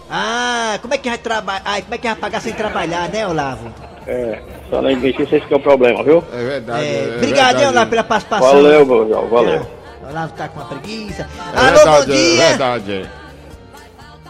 Ah, 0.10 0.78
como 0.82 0.94
é 0.94 0.98
que 0.98 1.10
vai 1.10 1.18
trabalhar? 1.18 1.62
Ah, 1.66 1.82
como 1.82 1.96
é 1.96 1.98
que 1.98 2.08
vai 2.08 2.16
pagar 2.16 2.42
sem 2.42 2.54
trabalhar, 2.54 3.10
né, 3.10 3.26
Olavo? 3.28 3.74
É, 4.06 4.40
só 4.70 4.80
alimentícia, 4.80 5.38
esse 5.38 5.48
que 5.48 5.54
é 5.54 5.58
o 5.58 5.60
problema, 5.60 6.04
viu? 6.04 6.24
É 6.34 6.44
verdade. 6.44 6.86
É, 6.86 7.04
é 7.04 7.16
obrigado. 7.16 7.62
Olavo, 7.62 7.90
pela 7.90 8.04
participação. 8.04 8.48
Valeu, 8.48 8.86
Gordão, 8.86 9.28
valeu. 9.28 9.62
Ah, 10.04 10.10
Olavo 10.10 10.34
tá 10.34 10.48
com 10.48 10.60
uma 10.60 10.70
preguiça. 10.70 11.28
É 11.54 11.60
Alô, 11.60 11.76
verdade, 11.76 12.06
bom 12.08 12.14
dia! 12.14 12.44
É 12.44 12.48
verdade, 12.48 12.92
é. 12.94 13.28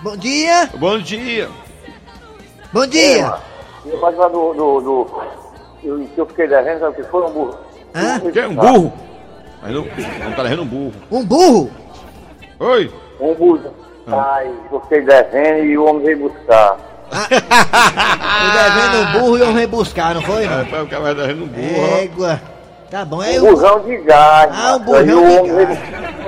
Bom 0.01 0.17
dia. 0.17 0.69
Bom 0.75 0.99
dia. 0.99 1.49
Bom 2.71 2.87
dia. 2.87 3.33
Eu 3.85 3.97
pode 3.99 4.17
falar 4.17 4.29
do, 4.29 4.53
do, 4.53 4.81
do, 4.81 6.07
que 6.07 6.17
eu 6.17 6.25
fiquei 6.25 6.47
devendo, 6.47 6.79
sabe 6.79 6.91
o 6.91 7.03
que 7.03 7.09
foi 7.09 7.23
um 7.23 7.31
burro? 7.31 7.57
Hã? 7.95 8.19
Quer 8.31 8.47
um 8.47 8.55
burro? 8.55 8.93
Aí 9.63 9.73
não, 9.73 9.85
não 10.23 10.33
tá 10.33 10.43
devendo 10.43 10.63
um 10.63 10.67
burro. 10.67 10.93
Um 11.11 11.25
burro? 11.25 11.71
Oi. 12.59 12.91
Um 13.19 13.33
burro. 13.33 13.73
Ai, 14.07 14.51
eu 14.71 14.79
fiquei 14.81 15.01
devendo 15.01 15.65
e 15.65 15.77
o 15.77 15.85
homem 15.85 16.03
veio 16.03 16.29
buscar. 16.29 16.77
Tô 17.09 18.51
devendo 18.51 18.97
um 18.97 19.11
burro 19.19 19.37
e 19.37 19.41
eu 19.41 19.53
vim 19.53 19.67
buscar, 19.67 20.13
não 20.15 20.21
foi? 20.21 20.43
É, 20.45 20.47
Não? 20.49 20.65
tá 20.65 20.83
o 20.83 20.87
cara 20.87 21.15
devendo 21.15 21.43
um 21.43 21.47
burro. 21.47 21.97
Égua. 22.01 22.41
Tá 22.89 23.03
bom, 23.05 23.21
é 23.21 23.39
Um 23.41 23.47
o. 23.49 23.55
burrão 23.55 23.79
de 23.83 23.97
gás. 23.97 24.51
Ah, 24.53 24.75
um 24.75 24.79
burrão 24.79 25.23
o 25.25 25.43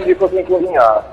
de 0.06 0.16
gás. 0.16 0.48
cozinhar. 0.48 1.04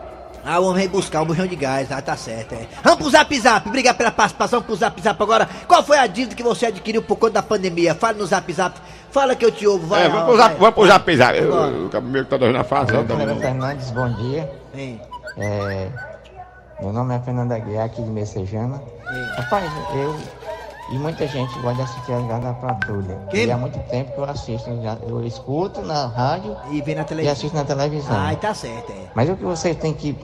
Ah, 0.49 0.61
o 0.61 0.67
homem 0.67 0.83
vem 0.83 0.89
buscar 0.89 1.23
um 1.23 1.25
bujão 1.25 1.45
de 1.45 1.57
gás, 1.57 1.91
ah, 1.91 2.01
tá 2.01 2.17
certo, 2.17 2.55
é. 2.55 2.67
Vamos 2.85 3.01
pro 3.01 3.11
zap 3.11 3.37
zap, 3.41 3.69
obrigado 3.69 3.97
pela 3.97 4.13
participação 4.13 4.63
pro 4.63 4.77
zap 4.77 5.01
zap 5.03 5.21
agora. 5.21 5.49
Qual 5.67 5.83
foi 5.83 5.99
a 5.99 6.07
dívida 6.07 6.37
que 6.37 6.43
você 6.43 6.67
adquiriu 6.67 7.03
por 7.03 7.17
conta 7.17 7.33
da 7.35 7.43
pandemia? 7.43 7.97
Fala 7.97 8.13
no 8.13 8.25
zap 8.27 8.53
zap, 8.53 8.77
fala 9.11 9.35
que 9.35 9.45
eu 9.45 9.51
te 9.51 9.67
ouvo, 9.67 9.89
vai. 9.89 10.07
É, 10.07 10.09
vamos 10.09 10.25
pro 10.27 10.37
zap, 10.37 10.49
vai. 10.51 10.59
vamos 10.61 10.75
pro 10.77 10.87
zap 10.87 11.17
zap. 11.17 11.39
O 11.41 12.01
meu 12.03 12.25
que 12.25 12.31
tá 12.31 12.37
devendo 12.37 12.59
a 12.61 12.65
fase, 12.65 12.93
ó, 12.95 13.03
tá. 13.03 13.17
Fernandes, 13.41 13.91
bom 13.91 14.09
dia. 14.15 14.49
É, 15.37 15.89
meu 16.81 16.93
nome 16.93 17.15
é 17.15 17.19
Fernanda 17.21 17.59
Guiar, 17.59 17.87
aqui 17.87 18.03
de 18.03 18.11
Messejana. 18.11 18.83
Rapaz, 19.37 19.71
eu 19.95 20.46
e 20.93 20.95
muita 20.99 21.27
gente 21.27 21.53
gosta 21.61 21.75
de 21.77 21.83
assistir 21.83 22.13
a 22.13 22.19
Liga 22.19 22.39
da 22.39 22.53
Patrulha. 22.53 23.19
Quem? 23.31 23.47
E 23.47 23.51
há 23.51 23.57
muito 23.57 23.79
tempo 23.91 24.13
que 24.13 24.19
eu 24.19 24.25
assisto, 24.25 24.71
eu 25.09 25.25
escuto 25.27 25.83
na 25.83 26.07
rádio 26.07 26.57
E 26.71 26.81
vem 26.83 26.95
na 26.95 27.03
e 27.03 27.05
televisão. 27.05 27.33
assisto 27.33 27.57
na 27.57 27.65
televisão. 27.65 28.17
Ai, 28.17 28.37
tá 28.37 28.55
certo, 28.55 28.93
é. 28.93 29.07
Mas 29.15 29.29
o 29.29 29.37
que 29.37 29.45
vocês 29.45 29.75
têm 29.77 29.93
que 29.93 30.17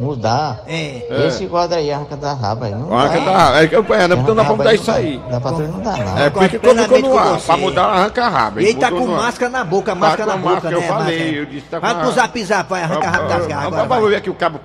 mudar 0.00 0.62
É. 0.66 1.06
é 1.10 1.26
esse 1.26 1.46
quadro 1.46 1.76
aí, 1.78 1.90
arranca 1.92 2.16
da 2.16 2.32
raba. 2.32 2.66
aí, 2.66 2.74
Não 2.74 2.96
Arranca 2.96 3.20
dá. 3.20 3.50
da 3.52 3.62
É 3.62 3.66
que 3.68 3.74
eu 3.76 3.84
é, 3.94 4.08
não, 4.08 4.16
nós 4.16 4.26
vamos 4.26 4.38
Arranca 4.38 4.64
dar 4.64 4.70
aí 4.70 4.76
isso 4.76 4.90
aí. 4.90 5.18
dá. 5.18 5.28
Da 5.32 5.40
patrulha 5.40 5.68
não 5.68 5.80
dá, 5.80 5.96
não. 5.96 6.18
É 6.18 6.30
porque 6.30 6.58
plenamente 6.58 6.88
colocou 7.02 7.10
no 7.10 7.16
com 7.16 7.28
ar, 7.34 7.40
você. 7.40 7.46
pra 7.46 7.56
mudar 7.56 7.84
arranca 7.86 8.28
rabo. 8.28 8.60
E 8.60 8.64
ele 8.64 8.74
tá 8.78 8.90
com 8.90 9.06
máscara 9.06 9.50
na 9.50 9.64
boca, 9.64 9.92
Tá 9.92 9.94
máscara 9.94 10.26
na 10.26 10.36
boca, 10.38 10.70
né? 10.70 10.76
eu 10.76 10.82
falei, 10.82 11.38
eu 11.40 11.46
disse, 11.46 11.66
tá 11.66 11.80
com 11.80 11.86
Vai 11.86 11.94
pro 11.96 12.08
a- 12.08 12.12
zap 12.12 12.44
zap, 12.44 12.70
vai, 12.70 12.82
arranca 12.82 13.10
rápido 13.10 13.28
das 13.28 13.46
garras. 13.46 13.88
Vamos 13.88 14.08
ver 14.10 14.16
aqui 14.16 14.30
o 14.30 14.34
cabo, 14.34 14.60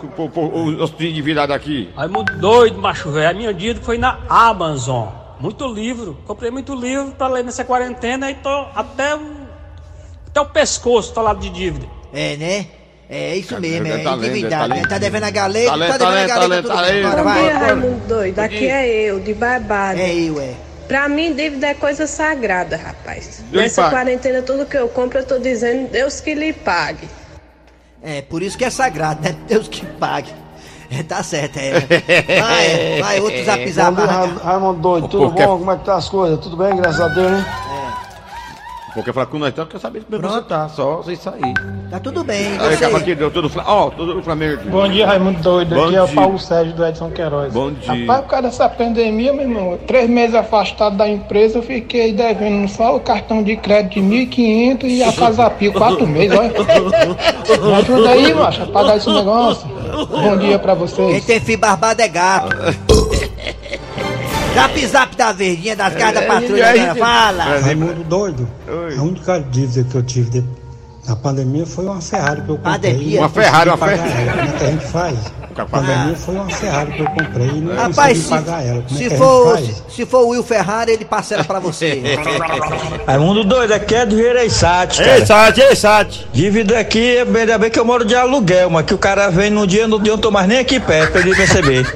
os 0.79 0.91
endividados 1.00 1.56
aqui. 1.56 1.91
Raimundo 1.96 2.38
doido, 2.38 2.79
macho 2.82 3.12
velho. 3.12 3.29
A 3.29 3.34
minha 3.34 3.53
dívida 3.53 3.82
foi 3.84 3.98
na 3.98 4.18
Amazon. 4.29 5.08
Muito 5.39 5.67
livro. 5.67 6.17
Comprei 6.25 6.51
muito 6.51 6.75
livro 6.75 7.12
pra 7.17 7.27
ler 7.27 7.43
nessa 7.43 7.63
quarentena 7.63 8.29
e 8.29 8.36
tô 8.36 8.50
até 8.75 9.15
o, 9.15 9.22
até 10.27 10.41
o 10.41 10.46
pescoço 10.46 11.13
tô 11.13 11.22
lá 11.22 11.34
de 11.34 11.50
dívida. 11.50 11.86
É, 12.13 12.36
né? 12.38 12.65
É 13.10 13.36
isso 13.36 13.55
Tá- 13.55 13.60
mesmo, 13.60 13.88
é 13.88 13.98
tá 14.03 14.13
lendo, 14.13 14.25
endividado. 14.27 14.69
tá 14.69 14.75
né? 14.75 14.81
Tá 14.88 14.98
devendo 15.00 15.24
a 15.24 15.29
galera, 15.31 15.65
Tá 15.72 15.77
tá 15.77 15.77
devendo 15.77 15.98
tá 15.98 16.05
a 16.05 16.27
galera, 16.27 16.27
tá 16.29 16.39
tudo 16.41 16.51
lendo, 16.51 16.67
tá 16.67 16.75
Bora, 16.75 16.91
lendo. 16.91 17.24
vai. 17.24 17.41
Bom 17.41 17.48
dia, 17.48 17.58
Raimundo 17.58 18.08
Doido. 18.08 18.39
Aqui 18.39 18.67
é 18.67 18.88
eu, 18.88 19.19
de 19.19 19.34
Barbado. 19.34 20.00
É 20.00 20.13
eu, 20.13 20.39
é. 20.39 20.53
Pra 20.88 21.08
mim, 21.08 21.34
dívida 21.34 21.67
é 21.67 21.74
coisa 21.74 22.05
sagrada, 22.05 22.75
rapaz. 22.77 23.43
Deus 23.51 23.63
Nessa 23.63 23.81
pague. 23.84 23.96
quarentena, 23.96 24.41
tudo 24.41 24.65
que 24.65 24.77
eu 24.77 24.88
compro, 24.89 25.19
eu 25.19 25.25
tô 25.25 25.39
dizendo, 25.39 25.88
Deus 25.89 26.19
que 26.19 26.34
lhe 26.36 26.51
pague. 26.53 27.08
É, 28.01 28.22
por 28.22 28.41
isso 28.43 28.58
que 28.58 28.65
é 28.65 28.69
sagrado, 28.69 29.22
né? 29.24 29.36
Deus 29.48 29.67
que 29.67 29.86
pague. 29.86 30.31
É, 30.91 31.03
tá 31.03 31.22
certo, 31.22 31.58
é. 31.58 31.72
Vai, 32.41 33.01
vai, 33.01 33.19
outro 33.22 33.43
zap 33.46 33.72
zap. 33.72 33.96
Bom 33.96 34.01
dia, 34.01 34.12
arranca. 34.12 34.43
Ra- 34.43 34.51
Raimundo 34.51 34.79
Doido, 34.79 35.08
tudo 35.08 35.29
bom? 35.29 35.58
Como 35.60 35.72
é 35.72 35.77
que 35.77 35.86
tá 35.86 35.96
as 35.96 36.10
coisas? 36.10 36.39
Tudo 36.39 36.58
bem, 36.58 36.75
graças 36.75 37.00
a 37.01 37.08
Deus, 37.10 37.31
né? 37.31 37.46
Porque 38.93 39.13
falar 39.13 39.27
com 39.27 39.38
nós 39.38 39.53
tanto, 39.53 39.69
quer 39.69 39.79
saber 39.79 40.03
como 40.03 40.22
você 40.22 40.27
Pronto. 40.27 40.48
tá, 40.48 40.67
só 40.69 41.03
isso 41.08 41.29
aí. 41.29 41.53
Tá 41.91 42.00
tudo 42.00 42.24
bem, 42.24 42.58
Aí, 42.60 42.77
cabo 42.77 42.98
aqui, 42.98 43.15
deu 43.15 43.29
tudo, 43.31 43.50
ó, 43.65 43.89
tudo 43.89 44.15
do 44.15 44.24
Flamengo 44.24 44.55
aqui. 44.55 44.67
Bom 44.69 44.88
dia, 44.89 45.05
Raimundo 45.08 45.39
Doido. 45.41 45.75
Bom 45.75 45.86
Aqui 45.86 45.96
é 45.96 46.03
o 46.03 46.05
dia. 46.08 46.15
Paulo 46.15 46.39
Sérgio 46.39 46.74
do 46.74 46.86
Edson 46.86 47.10
Queiroz. 47.12 47.53
Bom 47.53 47.72
dia. 47.72 47.88
Rapaz, 48.01 48.22
por 48.22 48.27
causa 48.29 48.48
dessa 48.48 48.69
pandemia, 48.69 49.31
meu 49.34 49.43
irmão, 49.43 49.79
três 49.88 50.10
meses 50.10 50.36
afastado 50.36 50.98
da 50.98 51.08
empresa, 51.08 51.60
eu 51.60 51.63
fiquei 51.63 52.13
devendo 52.13 52.67
só 52.67 52.96
o 52.96 53.00
cartão 53.00 53.41
de 53.43 53.55
crédito 53.58 53.93
de 53.93 54.01
1.500 54.01 54.84
e 54.86 55.03
a 55.03 55.13
Casa 55.13 55.50
Pio, 55.51 55.72
quatro 55.74 56.05
meses, 56.08 56.38
olha. 56.38 56.51
Me 56.51 57.74
ajuda 57.74 58.10
aí, 58.10 58.34
macho, 58.34 58.63
a 58.63 58.67
pagar 58.67 58.98
esse 58.98 59.10
negócio. 59.10 59.67
Bom 60.10 60.38
dia 60.38 60.60
pra 60.60 60.75
Quem 60.75 60.88
vocês. 60.88 61.25
tem 61.25 61.39
fio 61.39 61.58
barbado 61.58 62.01
é 62.01 62.08
gato. 62.08 62.50
Zap 64.53 64.88
zap 64.88 65.15
da 65.15 65.32
verdinha, 65.32 65.75
das 65.75 65.94
garras 65.96 66.15
da 66.15 66.22
patrulha, 66.24 66.68
aí, 66.68 66.79
agora, 66.82 66.96
fala. 67.06 67.60
Raimundo 67.60 68.03
doido. 68.03 68.48
Oi. 68.68 68.98
A 68.98 69.01
única 69.01 69.39
dívida 69.39 69.88
que 69.89 69.96
eu 69.96 70.03
tive 70.03 70.29
de- 70.29 70.46
na 71.08 71.15
pandemia 71.15 71.65
foi 71.65 71.86
uma 71.86 72.01
Ferrari 72.01 72.41
que 72.41 72.50
eu 72.50 72.56
comprei. 72.58 72.74
Pandemia? 72.74 73.20
Uma 73.22 73.29
Ferrari, 73.29 73.70
uma 73.70 73.77
Ferrari. 73.77 74.10
Como 74.10 74.41
é 74.41 74.48
que 74.58 74.63
a 74.63 74.72
gente 74.72 74.86
faz? 74.88 75.18
A 75.60 75.66
pandemia 75.66 76.16
foi 76.16 76.36
uma 76.36 76.50
Ferrari 76.50 76.92
que 76.94 77.01
eu 77.01 77.06
comprei 77.08 77.48
e 77.48 77.62
não 77.62 77.75
Rapaz, 77.75 77.96
consegui 77.96 78.20
se, 78.20 78.30
pagar 78.30 78.66
ela. 78.66 78.82
Como 78.82 78.96
é 78.96 78.98
se 78.98 79.13
a 79.13 79.18
for, 79.18 79.58
se, 79.60 79.84
se 79.89 80.06
for 80.06 80.20
o 80.20 80.28
Will 80.30 80.44
Ferrari, 80.44 80.92
ele 80.92 81.06
parcela 81.06 81.44
pra 81.44 81.60
você. 81.60 82.01
Raimundo 83.06 83.44
doido, 83.44 83.74
aqui 83.74 83.96
é 83.96 84.06
do 84.06 84.16
Vireissati, 84.16 85.01
Ei, 85.01 85.08
cara. 85.08 85.25
Sati, 85.25 85.62
ei, 85.62 85.75
Sati. 85.75 86.28
Dívida 86.32 86.80
aqui, 86.80 87.18
ainda 87.20 87.58
bem 87.58 87.70
que 87.70 87.80
eu 87.80 87.86
moro 87.86 88.06
de 88.06 88.16
aluguel, 88.16 88.70
mas 88.70 88.86
que 88.86 88.94
o 88.94 88.98
cara 88.98 89.30
vem 89.30 89.50
num 89.50 89.66
dia, 89.68 89.88
no 89.88 90.00
dia 90.00 90.12
eu 90.13 90.16
não 90.18 90.22
tô 90.22 90.32
mais 90.32 90.48
nem 90.48 90.60
aqui 90.60 90.80
perto 90.80 91.12
pra 91.12 91.22
ele 91.22 91.36
perceber. 91.36 91.86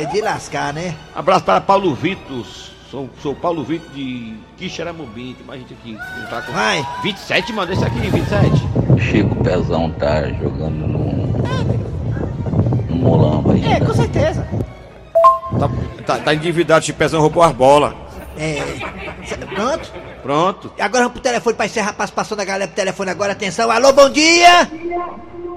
É 0.00 0.04
de 0.06 0.20
lascar, 0.22 0.72
né? 0.72 0.94
Abraço 1.14 1.44
para 1.44 1.60
Paulo 1.60 1.94
Vitor. 1.94 2.44
Sou, 2.90 3.08
sou 3.22 3.34
Paulo 3.34 3.62
Vitor 3.62 3.90
de 3.94 4.34
Quixeramobim. 4.56 5.34
Tem 5.34 5.46
mais 5.46 5.60
gente 5.60 5.74
aqui. 5.74 5.90
Ele 5.90 6.26
Tá 6.28 6.42
com 6.42 6.52
Vai. 6.52 6.84
27, 7.02 7.52
manda 7.52 7.72
esse 7.72 7.84
aqui, 7.84 7.98
27. 7.98 9.10
Chico 9.10 9.36
Pezão 9.44 9.90
tá 9.90 10.22
jogando 10.28 10.86
no. 10.88 11.89
No 13.00 13.08
Molamba 13.08 13.52
ainda. 13.52 13.68
É, 13.68 13.80
com 13.80 13.94
certeza. 13.94 14.46
Tá, 15.58 15.70
tá, 16.06 16.18
tá 16.18 16.34
endividado, 16.34 16.84
Chipezão 16.84 17.20
roubou 17.20 17.42
as 17.42 17.52
bolas. 17.52 17.92
É. 18.38 18.62
Pronto? 19.54 19.92
Pronto. 20.22 20.72
E 20.78 20.82
agora 20.82 21.04
vamos 21.04 21.14
pro 21.14 21.22
telefone 21.22 21.56
pra 21.56 21.66
encerrar 21.66 21.90
a 21.90 21.94
participação 21.94 22.36
da 22.36 22.44
galera 22.44 22.68
pro 22.68 22.76
telefone 22.76 23.10
agora. 23.10 23.32
Atenção. 23.32 23.70
Alô, 23.70 23.92
bom 23.92 24.08
dia! 24.10 24.70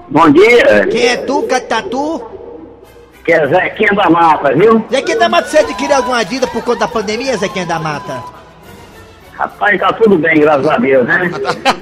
Bom 0.08 0.30
dia. 0.30 0.86
Quem 0.90 1.06
é 1.06 1.16
tu? 1.18 1.42
Cadê 1.44 1.66
tá 1.66 1.82
tu? 1.82 2.22
Que 3.24 3.32
é 3.32 3.46
Zequinha 3.46 3.94
da 3.94 4.10
Mata, 4.10 4.54
viu? 4.54 4.84
Zequinha 4.90 5.18
da 5.18 5.28
Mata, 5.28 5.48
você 5.48 5.58
adquiriu 5.58 5.96
alguma 5.96 6.22
dívida 6.24 6.46
por 6.46 6.62
conta 6.62 6.80
da 6.80 6.88
pandemia, 6.88 7.36
Zequinha 7.38 7.64
da 7.64 7.78
Mata? 7.78 8.22
Rapaz, 9.32 9.80
tá 9.80 9.92
tudo 9.94 10.18
bem, 10.18 10.40
graças 10.40 10.68
a 10.68 10.76
Deus, 10.76 11.06
né? 11.06 11.30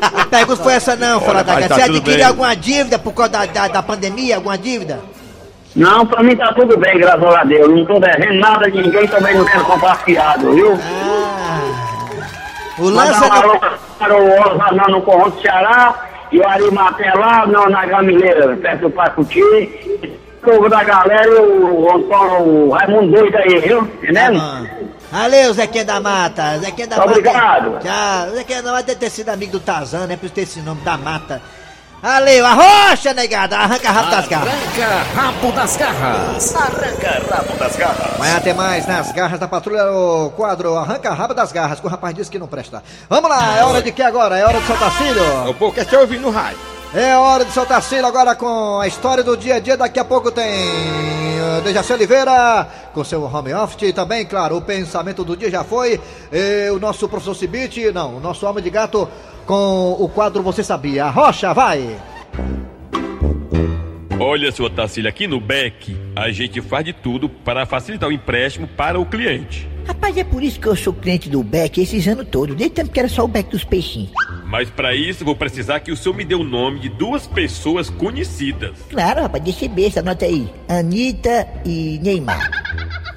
A 0.01 0.25
pergunta 0.25 0.63
foi 0.63 0.75
essa 0.75 0.95
não, 0.97 1.21
fala 1.21 1.43
da 1.43 1.61
tá 1.69 1.75
Você 1.75 1.83
adquiriu 1.83 2.17
bem. 2.17 2.25
alguma 2.25 2.55
dívida 2.55 2.99
por 2.99 3.13
causa 3.13 3.33
da, 3.33 3.47
da, 3.47 3.69
da 3.69 3.83
pandemia? 3.83 4.37
Alguma 4.37 4.57
dívida? 4.57 5.01
Não, 5.75 6.07
pra 6.07 6.23
mim 6.23 6.37
tá 6.37 6.53
tudo 6.53 6.77
bem, 6.77 6.99
graças 6.99 7.35
a 7.35 7.45
Deus. 7.45 7.69
Não 7.69 7.85
tô 7.87 7.99
devendo 7.99 8.39
nada 8.39 8.71
de 8.71 8.83
ninguém, 8.83 9.09
também 9.09 9.35
não 9.35 9.45
quero 9.45 9.65
comprar 9.65 9.97
fiado, 10.05 10.53
viu? 10.53 10.79
Ah. 10.81 11.43
O 12.79 12.89
lance 12.89 13.25
é 13.25 13.29
alô 13.29 13.59
para 13.99 14.17
o 14.17 14.41
Osanã 14.41 14.85
no 14.89 15.03
Corrão 15.03 15.31
do 15.31 15.41
Ceará 15.41 15.95
e 16.31 16.39
o 16.39 16.49
Arimaté 16.49 17.13
lá 17.15 17.47
no, 17.47 17.69
na 17.69 17.87
Gamileira, 17.87 18.57
perto 18.57 18.83
do 18.83 18.91
Pacuti. 18.91 19.43
Povo 20.43 20.69
da 20.69 20.83
galera 20.83 21.29
e 21.29 21.39
o, 21.39 21.95
Antônio, 21.95 22.67
o 22.67 22.71
Raimundo 22.71 23.13
doido 23.13 23.37
aí, 23.37 23.61
viu? 23.61 23.81
Entendendo? 24.03 24.43
Valeu, 25.13 25.53
Zequinha 25.53 25.85
da 25.85 26.01
Mata. 26.01 26.59
Zequinha 26.59 26.89
da 26.89 27.05
Obrigado. 27.05 27.73
Mata. 27.73 27.89
Tchau. 27.89 28.35
Zequinha 28.35 28.63
da 28.63 28.73
Mata 28.73 28.85
deve 28.85 28.99
ter 28.99 29.11
sido 29.11 29.29
amigo 29.29 29.53
do 29.53 29.61
Tarzan, 29.61 30.07
né? 30.07 30.17
Por 30.17 30.31
ter 30.31 30.41
esse 30.43 30.61
nome 30.61 30.81
da 30.81 30.97
Mata. 30.97 31.41
Valeu, 32.03 32.45
arrocha, 32.45 33.15
negada. 33.15 33.57
Arranca 33.57 33.93
rápido 33.93 34.11
das 34.11 34.27
garras. 34.27 34.49
Arranca 34.49 34.87
rabo 35.15 35.53
das 35.53 35.77
garras. 35.77 36.57
Arranca 36.57 37.23
rabo 37.31 37.57
das 37.57 37.77
garras. 37.77 38.15
Amanhã 38.17 38.41
tem 38.41 38.55
mais 38.55 38.89
nas 38.89 39.13
garras 39.13 39.39
da 39.39 39.47
patrulha 39.47 39.85
o 39.93 40.31
quadro 40.31 40.77
Arranca 40.77 41.15
Rabo 41.15 41.33
das 41.33 41.53
Garras, 41.53 41.79
que 41.79 41.87
o 41.87 41.89
rapaz 41.89 42.13
disse 42.13 42.29
que 42.29 42.41
não 42.41 42.49
presta. 42.49 42.83
Vamos 43.09 43.31
lá, 43.31 43.57
é 43.57 43.65
hora 43.65 43.81
de 43.81 43.93
que 43.93 44.03
agora? 44.03 44.37
É 44.37 44.45
hora 44.45 44.59
de 44.59 44.67
soltar 44.67 44.91
filho? 44.99 45.49
O 45.49 45.55
povo 45.55 45.73
quer 45.73 45.85
te 45.85 45.95
ouvir 45.95 46.19
no 46.19 46.31
rádio. 46.31 46.59
É 46.93 47.17
hora 47.17 47.45
de 47.45 47.53
soltar 47.53 47.81
filho 47.81 48.05
agora 48.05 48.35
com 48.35 48.81
a 48.81 48.87
história 48.89 49.23
do 49.23 49.37
dia 49.37 49.55
a 49.55 49.61
dia. 49.61 49.77
Daqui 49.77 50.01
a 50.01 50.05
pouco 50.05 50.33
tem 50.33 50.51
uh, 50.51 51.61
Dejaci 51.63 51.93
Oliveira 51.93 52.67
com 52.93 53.05
seu 53.05 53.23
home 53.23 53.55
office. 53.55 53.81
E 53.83 53.93
também, 53.93 54.27
claro, 54.27 54.57
o 54.57 54.61
pensamento 54.61 55.23
do 55.23 55.37
dia 55.37 55.53
já 55.53 55.63
foi. 55.63 56.01
E 56.33 56.69
o 56.71 56.81
nosso 56.81 57.09
professor 57.09 57.37
Cibite, 57.37 57.93
não, 57.93 58.17
o 58.17 58.21
nosso 58.21 58.45
homem 58.45 58.63
de 58.63 58.71
gato 58.71 59.09
com 59.47 59.93
o 59.99 60.09
quadro 60.09 60.43
Você 60.43 60.63
Sabia. 60.63 61.09
Rocha, 61.11 61.53
vai! 61.53 61.97
Olha, 64.19 64.53
seu 64.53 64.67
Otacílio, 64.67 65.09
aqui 65.09 65.27
no 65.27 65.41
BEC 65.41 65.97
a 66.15 66.31
gente 66.31 66.61
faz 66.61 66.85
de 66.85 66.93
tudo 66.93 67.29
para 67.29 67.67
facilitar 67.67 68.09
o 68.09 68.13
empréstimo 68.13 68.69
para 68.69 68.99
o 69.01 69.05
cliente. 69.05 69.69
Rapaz, 69.87 70.17
é 70.17 70.23
por 70.23 70.43
isso 70.43 70.61
que 70.61 70.67
eu 70.69 70.77
sou 70.77 70.93
cliente 70.93 71.29
do 71.29 71.43
Beck 71.43 71.81
esses 71.81 72.07
anos 72.07 72.29
todos, 72.29 72.55
desde 72.55 72.75
tempo 72.75 72.91
que 72.91 73.01
era 73.01 73.09
só 73.09 73.25
o 73.25 73.29
Beck 73.29 73.51
dos 73.51 73.65
peixinhos. 73.65 74.13
Mas 74.47 74.71
para 74.71 74.95
isso 74.95 75.25
vou 75.25 75.35
precisar 75.35 75.81
que 75.81 75.91
o 75.91 75.97
senhor 75.97 76.15
me 76.15 76.25
dê 76.25 76.35
o 76.35 76.45
nome 76.45 76.79
de 76.79 76.89
duas 76.89 77.27
pessoas 77.27 77.91
conhecidas. 77.91 78.77
Claro, 78.91 79.23
rapaz, 79.23 79.43
deixa 79.43 79.69
besta, 79.69 80.01
anota 80.01 80.25
aí. 80.25 80.49
Anitta 80.69 81.49
e 81.65 81.99
Neymar. 82.03 82.49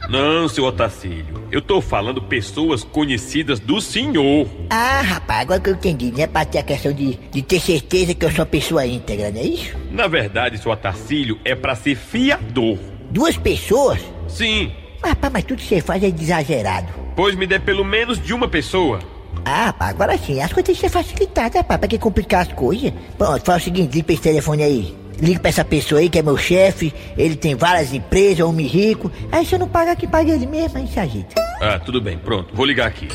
Não, 0.09 0.47
seu 0.47 0.65
Otacílio, 0.65 1.34
eu 1.57 1.61
tô 1.61 1.79
falando 1.81 2.21
pessoas 2.21 2.83
conhecidas 2.83 3.59
do 3.59 3.79
senhor. 3.81 4.47
Ah, 4.69 5.01
rapaz, 5.01 5.41
agora 5.41 5.59
que 5.59 5.69
eu 5.69 5.73
entendi, 5.73 6.11
né? 6.11 6.27
Pra 6.27 6.43
ter 6.45 6.59
a 6.59 6.63
questão 6.63 6.91
de, 6.93 7.15
de 7.31 7.41
ter 7.41 7.59
certeza 7.59 8.13
que 8.13 8.25
eu 8.25 8.31
sou 8.31 8.45
pessoa 8.45 8.85
íntegra, 8.85 9.31
não 9.31 9.39
é 9.39 9.43
isso? 9.43 9.75
Na 9.91 10.07
verdade, 10.07 10.57
seu 10.57 10.71
Otacílio 10.71 11.39
é 11.45 11.55
para 11.55 11.75
ser 11.75 11.95
fiador. 11.95 12.77
Duas 13.09 13.37
pessoas? 13.37 13.99
Sim, 14.27 14.71
Rapaz, 15.03 15.31
mas 15.31 15.43
tudo 15.43 15.59
que 15.59 15.65
você 15.67 15.81
faz 15.81 16.01
é 16.03 16.07
exagerado. 16.07 16.87
pois 17.15 17.35
me 17.35 17.45
dê 17.45 17.59
pelo 17.59 17.85
menos 17.85 18.19
de 18.19 18.33
uma 18.33 18.47
pessoa. 18.47 18.99
Ah, 19.45 19.71
pá, 19.71 19.89
agora 19.89 20.17
sim, 20.17 20.41
as 20.41 20.51
coisas 20.51 20.65
têm 20.65 20.75
que 20.75 20.81
ser 20.81 20.89
facilitadas, 20.89 21.61
pá, 21.61 21.77
pra 21.77 21.87
que 21.87 21.99
complicar 21.99 22.41
as 22.41 22.51
coisas? 22.53 22.91
Pronto, 23.17 23.45
faz 23.45 23.61
o 23.61 23.65
seguinte, 23.65 23.93
liga 23.93 24.05
pra 24.05 24.13
esse 24.13 24.23
telefone 24.23 24.63
aí. 24.63 24.95
Liga 25.21 25.39
pra 25.39 25.49
essa 25.49 25.63
pessoa 25.63 26.01
aí 26.01 26.09
que 26.09 26.19
é 26.19 26.21
meu 26.21 26.37
chefe, 26.37 26.93
ele 27.17 27.35
tem 27.35 27.55
várias 27.55 27.93
empresas, 27.93 28.39
é 28.39 28.43
homem 28.43 28.67
rico. 28.67 29.11
Aí 29.31 29.45
se 29.45 29.55
eu 29.55 29.59
não 29.59 29.67
pagar, 29.67 29.95
que 29.95 30.07
paga 30.07 30.31
ele 30.31 30.45
mesmo, 30.45 30.77
aí 30.77 30.87
se 30.87 30.99
ajeita. 30.99 31.35
Ah, 31.61 31.79
tudo 31.79 32.01
bem, 32.01 32.17
pronto, 32.17 32.53
vou 32.53 32.65
ligar 32.65 32.87
aqui. 32.87 33.07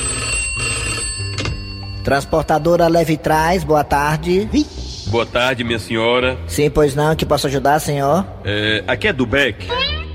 Transportadora 2.02 2.88
Leve 2.88 3.16
Trás, 3.16 3.62
boa 3.62 3.84
tarde. 3.84 4.48
Boa 5.08 5.26
tarde, 5.26 5.64
minha 5.64 5.78
senhora. 5.78 6.38
Sim, 6.46 6.70
pois 6.70 6.94
não, 6.94 7.14
que 7.14 7.26
posso 7.26 7.46
ajudar, 7.46 7.78
senhor? 7.80 8.24
É, 8.44 8.82
aqui 8.86 9.08
é 9.08 9.12
do 9.12 9.26
Beck. 9.26 9.66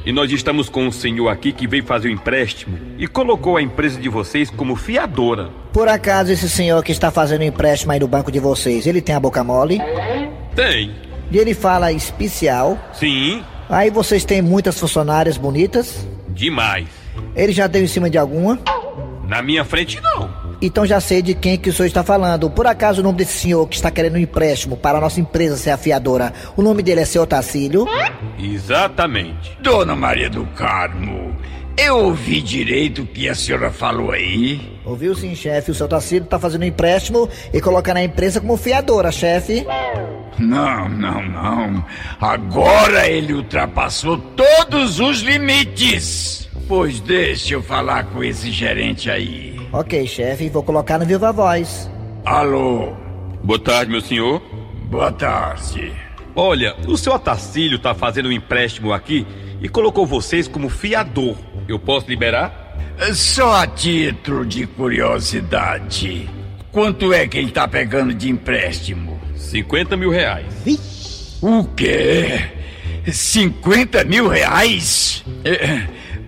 E 0.06 0.12
nós 0.12 0.32
estamos 0.32 0.70
com 0.70 0.86
um 0.86 0.92
senhor 0.92 1.30
aqui 1.30 1.51
que 1.51 1.68
veio 1.68 1.84
fazer 1.84 2.10
o 2.10 2.12
empréstimo 2.12 2.77
e 2.98 3.08
colocou 3.08 3.58
a 3.58 3.62
empresa 3.62 4.00
de 4.00 4.08
vocês 4.08 4.51
como 4.51 4.75
fiadora. 4.75 5.50
Por 5.74 5.88
acaso 5.88 6.32
esse 6.32 6.48
senhor 6.48 6.84
que 6.84 6.92
está 6.92 7.10
fazendo 7.10 7.44
empréstimo 7.44 7.92
aí 7.92 8.00
no 8.00 8.08
banco 8.08 8.32
de 8.32 8.39
vocês, 8.39 8.86
ele 8.86 9.01
tem 9.01 9.15
a 9.15 9.20
boca 9.20 9.44
mole? 9.44 9.82
Tem. 10.56 10.94
E 11.32 11.38
ele 11.38 11.53
fala 11.53 11.91
especial. 11.91 12.77
Sim, 12.94 13.44
Aí 13.67 13.89
vocês 13.89 14.24
têm 14.24 14.41
muitas 14.44 14.79
funcionárias 14.79 15.38
bonitas? 15.38 16.05
demais. 16.29 16.88
Ele 17.36 17.51
já 17.53 17.65
deu 17.65 17.82
em 17.84 17.88
cima 17.88 18.10
de 18.10 18.17
alguma? 18.17 18.60
Na 19.27 19.41
minha 19.41 19.63
frente, 19.65 20.00
não. 20.01 20.29
Então 20.62 20.86
já 20.86 21.00
sei 21.00 21.22
de 21.22 21.34
quem 21.34 21.58
que 21.58 21.70
o 21.70 21.74
senhor 21.74 21.88
está 21.88 22.03
falando. 22.03 22.50
Por 22.50 22.67
acaso 22.67 23.00
o 23.01 23.03
nome 23.03 23.17
desse 23.20 23.39
senhor 23.39 23.67
que 23.67 23.75
está 23.75 23.89
querendo 23.89 24.15
um 24.15 24.20
empréstimo 24.20 24.77
para 24.77 24.98
a 24.98 25.01
nossa 25.01 25.20
empresa 25.20 25.58
ser 25.58 25.72
a 25.72 25.77
fiadora, 25.77 26.32
o 26.55 26.62
nome 26.62 26.84
dele 26.84 27.01
é 27.01 27.05
seu 27.05 27.25
Tacílio? 27.25 27.88
Exatamente. 28.38 29.58
Dona 29.62 29.96
Maria 29.96 30.29
do 30.29 30.46
Carmo, 30.48 31.36
eu 31.77 31.98
ouvi 31.98 32.41
direito 32.41 33.01
o 33.01 33.05
que 33.05 33.27
a 33.27 33.36
senhora 33.36 33.72
falou 33.72 34.12
aí. 34.12 34.62
Ouviu 34.86 35.15
sim, 35.15 35.36
chefe. 35.36 35.72
O 35.72 35.75
seu 35.75 35.88
Tacílio 35.88 36.24
está 36.24 36.39
fazendo 36.39 36.62
um 36.62 36.65
empréstimo 36.65 37.29
e 37.53 37.60
colocando 37.60 37.98
a 37.98 38.03
empresa 38.03 38.39
como 38.39 38.58
fiadora, 38.58 39.12
chefe. 39.12 39.65
Não, 40.38 40.89
não, 40.89 41.22
não. 41.24 41.86
Agora 42.20 43.08
ele 43.08 43.34
ultrapassou 43.34 44.17
todos 44.17 45.00
os 45.00 45.22
limites. 45.22 46.50
Pois 46.67 47.00
deixa 47.00 47.53
eu 47.53 47.62
falar 47.62 48.05
com 48.05 48.24
esse 48.24 48.51
gerente 48.51 49.10
aí. 49.10 49.55
Ok, 49.72 50.08
chefe, 50.08 50.50
vou 50.50 50.63
colocar 50.63 50.98
no 50.98 51.05
Viva 51.05 51.32
Voz. 51.32 51.89
Alô? 52.25 52.94
Boa 53.44 53.60
tarde, 53.60 53.91
meu 53.91 54.01
senhor. 54.01 54.41
Boa 54.89 55.12
tarde. 55.12 55.94
Olha, 56.36 56.75
o 56.88 56.98
seu 56.98 57.13
Atacílio 57.13 57.79
tá 57.79 57.94
fazendo 57.94 58.29
um 58.29 58.32
empréstimo 58.32 58.91
aqui 58.91 59.25
e 59.62 59.70
colocou 59.70 60.05
vocês 60.05 60.48
como 60.48 60.70
fiador. 60.70 61.36
Eu 61.67 61.79
posso 61.79 62.07
liberar? 62.07 62.63
Só 63.13 63.55
a 63.55 63.67
título 63.67 64.45
de 64.45 64.65
curiosidade. 64.67 66.29
Quanto 66.72 67.13
é 67.13 67.27
que 67.27 67.38
ele 67.38 67.51
tá 67.51 67.67
pegando 67.67 68.13
de 68.13 68.29
empréstimo? 68.29 69.19
50 69.36 69.98
mil 69.98 70.10
reais. 70.10 71.38
O 71.41 71.63
quê? 71.75 72.50
50 73.12 74.03
mil 74.03 74.27
reais? 74.27 75.24
É, 75.43 75.88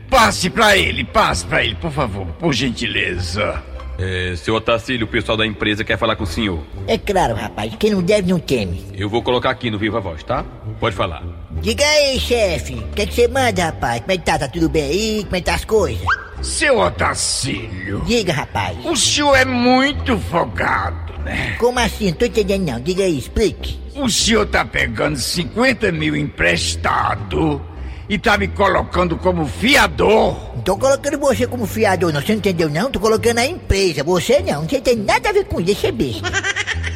passe 0.09 0.49
pra 0.49 0.77
ele, 0.77 1.03
passe 1.03 1.45
pra 1.45 1.63
ele, 1.63 1.75
por 1.75 1.91
favor, 1.91 2.25
por 2.39 2.53
gentileza. 2.53 3.63
É, 3.99 4.35
seu 4.35 4.53
Otacílio, 4.55 5.05
o 5.05 5.09
pessoal 5.09 5.37
da 5.37 5.45
empresa 5.45 5.83
quer 5.83 5.97
falar 5.97 6.15
com 6.15 6.23
o 6.23 6.27
senhor. 6.27 6.63
É 6.87 6.97
claro, 6.97 7.33
rapaz, 7.33 7.73
quem 7.79 7.91
não 7.91 8.01
deve 8.01 8.29
não 8.29 8.39
teme. 8.39 8.85
Eu 8.93 9.09
vou 9.09 9.23
colocar 9.23 9.49
aqui 9.49 9.71
no 9.71 9.79
Viva 9.79 9.99
Voz, 9.99 10.23
tá? 10.23 10.45
Pode 10.79 10.95
falar. 10.95 11.23
Diga 11.61 11.83
aí, 11.83 12.19
chefe, 12.19 12.75
o 12.75 12.87
que, 12.93 13.01
é 13.01 13.05
que 13.07 13.13
você 13.13 13.27
manda, 13.27 13.65
rapaz? 13.65 14.01
Como 14.01 14.11
é 14.11 14.17
que 14.17 14.23
tá? 14.23 14.37
Tá 14.37 14.47
tudo 14.47 14.69
bem 14.69 14.83
aí? 14.83 15.23
Como 15.23 15.35
é 15.35 15.39
que 15.39 15.45
tá 15.45 15.55
as 15.55 15.65
coisas? 15.65 16.05
Seu 16.43 16.77
Otacílio, 16.79 18.01
Diga, 18.05 18.31
rapaz. 18.31 18.77
o 18.85 18.95
senhor 18.95 19.35
é 19.35 19.43
muito 19.43 20.19
folgado, 20.19 21.13
né? 21.23 21.55
Como 21.57 21.79
assim? 21.79 22.11
Não 22.11 22.13
tô 22.13 22.25
entendendo 22.25 22.67
não. 22.71 22.79
Diga 22.79 23.03
aí, 23.03 23.17
explique. 23.17 23.79
O 23.95 24.07
senhor 24.07 24.45
tá 24.45 24.63
pegando 24.63 25.17
50 25.17 25.91
mil 25.91 26.15
emprestado 26.15 27.59
e 28.09 28.17
tá 28.17 28.37
me 28.37 28.47
colocando 28.47 29.17
como 29.17 29.45
fiador. 29.45 30.35
Não 30.55 30.61
tô 30.61 30.77
colocando 30.77 31.19
você 31.19 31.45
como 31.45 31.65
fiador, 31.65 32.13
não. 32.13 32.21
Você 32.21 32.31
não 32.31 32.39
entendeu, 32.39 32.69
não? 32.69 32.89
Tô 32.89 32.99
colocando 32.99 33.39
a 33.39 33.45
empresa. 33.45 34.03
Você 34.03 34.39
não. 34.39 34.63
Você 34.63 34.79
tem 34.79 34.95
nada 34.95 35.29
a 35.29 35.33
ver 35.33 35.45
com 35.45 35.59
isso, 35.59 35.85
eu 35.85 35.93
ver. 35.93 36.15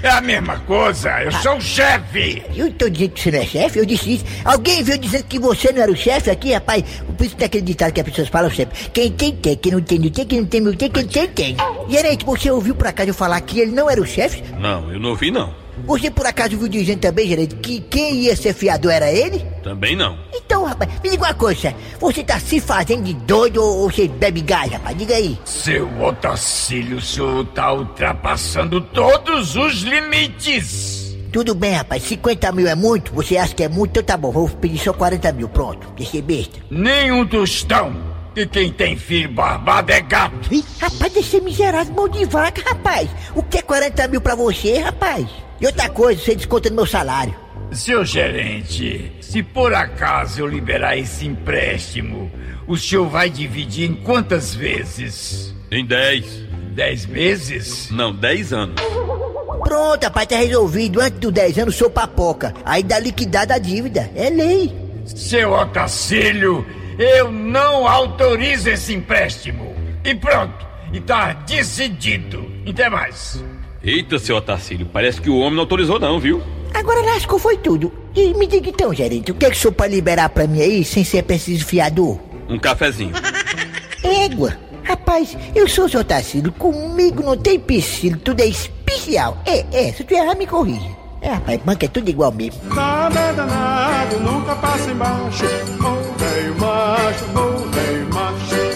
É 0.03 0.09
a 0.09 0.21
mesma 0.21 0.57
coisa, 0.61 1.21
eu 1.21 1.31
sou 1.31 1.57
o 1.57 1.61
chefe. 1.61 2.41
Eu 2.55 2.73
tô 2.73 2.89
dizendo 2.89 3.11
que 3.11 3.21
você 3.21 3.31
não 3.31 3.39
é 3.39 3.45
chefe? 3.45 3.77
Eu 3.77 3.85
disse 3.85 4.15
isso. 4.15 4.25
Alguém 4.43 4.81
veio 4.81 4.97
dizendo 4.97 5.25
que 5.25 5.37
você 5.37 5.71
não 5.71 5.83
era 5.83 5.91
o 5.91 5.95
chefe 5.95 6.31
aqui, 6.31 6.53
rapaz? 6.53 6.83
Por 7.15 7.23
isso 7.23 7.35
tem 7.35 7.45
aquele 7.45 7.63
ditado 7.63 7.91
que 7.91 8.01
as 8.01 8.07
pessoas 8.07 8.27
falam 8.29 8.49
sempre. 8.49 8.89
Quem 8.91 9.11
tem, 9.11 9.35
tem. 9.35 9.55
Quem 9.57 9.71
não 9.71 9.81
tem, 9.81 9.99
não 9.99 10.09
tem. 10.09 10.25
Quem 10.25 10.39
não 10.41 10.47
tem, 10.47 10.61
não 10.61 10.73
tem. 10.73 10.89
Quem 10.89 11.05
tem, 11.05 11.27
tem. 11.27 11.57
Gerente, 11.87 12.25
você 12.25 12.49
ouviu 12.49 12.73
por 12.73 12.87
acaso 12.87 13.09
eu 13.09 13.13
falar 13.13 13.39
que 13.41 13.59
ele 13.59 13.71
não 13.71 13.87
era 13.87 14.01
o 14.01 14.05
chefe? 14.05 14.43
Não, 14.59 14.91
eu 14.91 14.99
não 14.99 15.09
ouvi 15.09 15.29
não. 15.29 15.60
Você 15.85 16.11
por 16.11 16.25
acaso 16.25 16.57
viu 16.57 16.67
dizendo 16.67 16.99
também, 16.99 17.27
gerente, 17.27 17.55
que 17.55 17.79
quem 17.81 18.21
ia 18.21 18.35
ser 18.35 18.53
fiador 18.53 18.91
era 18.91 19.11
ele? 19.11 19.45
Também 19.63 19.95
não. 19.95 20.17
Então, 20.33 20.65
rapaz, 20.65 20.91
me 21.03 21.09
diga 21.09 21.23
uma 21.23 21.33
coisa. 21.33 21.73
Você 21.99 22.23
tá 22.23 22.39
se 22.39 22.59
fazendo 22.59 23.03
de 23.03 23.13
doido 23.13 23.63
ou 23.63 23.89
você 23.89 24.07
bebe 24.07 24.41
gás, 24.41 24.71
rapaz? 24.71 24.97
Diga 24.97 25.15
aí. 25.15 25.37
Seu 25.45 25.89
Otacílio, 26.01 26.97
o 26.97 27.01
senhor 27.01 27.45
tá 27.47 27.73
ultrapassando 27.73 28.81
todos 28.81 29.55
os 29.55 29.81
limites. 29.81 31.15
Tudo 31.31 31.55
bem, 31.55 31.73
rapaz. 31.73 32.03
50 32.03 32.51
mil 32.51 32.67
é 32.67 32.75
muito? 32.75 33.13
Você 33.13 33.37
acha 33.37 33.55
que 33.55 33.63
é 33.63 33.69
muito? 33.69 33.91
Então 33.91 34.03
tá 34.03 34.17
bom. 34.17 34.31
Vou 34.31 34.49
pedir 34.49 34.79
só 34.79 34.91
40 34.91 35.31
mil. 35.31 35.47
Pronto. 35.47 35.87
Deixa 35.95 36.11
ser 36.11 36.21
besta. 36.21 36.59
Nem 36.69 37.11
um 37.11 37.25
tostão. 37.25 37.95
E 38.35 38.45
quem 38.45 38.71
tem 38.71 38.97
filho 38.97 39.29
barbado 39.31 39.91
é 39.91 40.01
gato. 40.01 40.53
Ih, 40.53 40.63
rapaz, 40.79 41.11
deixa 41.13 41.31
ser 41.31 41.41
miserável, 41.41 41.93
mão 41.93 42.07
de 42.07 42.23
vaca, 42.25 42.61
rapaz. 42.69 43.09
O 43.35 43.43
que 43.43 43.57
é 43.57 43.61
40 43.61 44.07
mil 44.07 44.21
pra 44.21 44.35
você, 44.35 44.77
rapaz? 44.79 45.27
E 45.61 45.65
outra 45.67 45.87
coisa, 45.89 46.19
você 46.19 46.35
desconta 46.35 46.69
no 46.71 46.77
meu 46.77 46.87
salário. 46.87 47.35
Seu 47.71 48.03
gerente, 48.03 49.11
se 49.21 49.43
por 49.43 49.75
acaso 49.75 50.41
eu 50.41 50.47
liberar 50.47 50.97
esse 50.97 51.27
empréstimo, 51.27 52.31
o 52.67 52.75
senhor 52.75 53.07
vai 53.07 53.29
dividir 53.29 53.89
em 53.89 53.93
quantas 53.93 54.55
vezes? 54.55 55.53
Em 55.71 55.85
10. 55.85 56.49
Dez 56.73 57.05
meses? 57.05 57.91
Não, 57.91 58.11
10 58.13 58.53
anos. 58.53 58.81
Pronto, 59.63 60.03
rapaz, 60.03 60.27
tá 60.27 60.35
resolvido. 60.37 60.99
Antes 60.99 61.19
dos 61.19 61.31
10 61.31 61.59
anos, 61.59 61.75
sou 61.75 61.89
papoca. 61.89 62.53
Aí 62.65 62.81
dá 62.81 62.97
liquidada 62.97 63.53
a 63.53 63.59
dívida. 63.59 64.09
É 64.15 64.29
lei. 64.29 64.75
Seu 65.05 65.51
Otacílio, 65.51 66.65
eu 66.97 67.31
não 67.31 67.87
autorizo 67.87 68.69
esse 68.69 68.93
empréstimo. 68.93 69.75
E 70.03 70.15
pronto, 70.15 70.65
e 70.91 70.99
tá 70.99 71.33
decidido. 71.33 72.49
Até 72.67 72.89
mais. 72.89 73.43
Eita, 73.83 74.19
seu 74.19 74.35
Otacílio, 74.35 74.85
parece 74.85 75.19
que 75.19 75.29
o 75.29 75.39
homem 75.39 75.55
não 75.55 75.61
autorizou 75.61 75.99
não, 75.99 76.19
viu? 76.19 76.41
Agora 76.73 77.01
lascou 77.01 77.39
foi 77.39 77.57
tudo. 77.57 77.91
E 78.15 78.33
me 78.35 78.45
diga 78.45 78.69
então, 78.69 78.93
gerente, 78.93 79.31
o 79.31 79.35
que 79.35 79.45
é 79.45 79.49
que 79.49 79.57
o 79.57 79.59
senhor 79.59 79.73
pode 79.73 79.95
liberar 79.95 80.29
pra 80.29 80.45
mim 80.45 80.61
aí 80.61 80.83
sem 80.83 81.03
ser 81.03 81.23
preciso 81.23 81.65
fiador? 81.65 82.19
Um 82.47 82.59
cafezinho. 82.59 83.13
Égua. 84.03 84.55
Rapaz, 84.83 85.37
eu 85.55 85.67
sou 85.67 85.85
o 85.85 85.89
seu 85.89 86.03
Tarcílio, 86.03 86.51
comigo 86.51 87.23
não 87.23 87.37
tem 87.37 87.59
piscina, 87.59 88.19
tudo 88.23 88.41
é 88.41 88.47
especial. 88.47 89.41
É, 89.45 89.65
é, 89.71 89.91
se 89.93 90.03
tu 90.03 90.13
errar, 90.13 90.35
me 90.35 90.45
corrija. 90.45 90.89
É, 91.21 91.29
rapaz, 91.29 91.61
banca 91.63 91.85
é 91.85 91.89
tudo 91.89 92.09
igual 92.09 92.31
mesmo. 92.31 92.61
Nada 92.73 93.19
é 93.19 93.33
danado, 93.33 94.19
nunca 94.19 94.55
passa 94.55 94.91
embaixo. 94.91 95.45
Velho 95.45 96.55
macho, 96.59 97.25
velho 97.71 98.13
macho. 98.13 98.70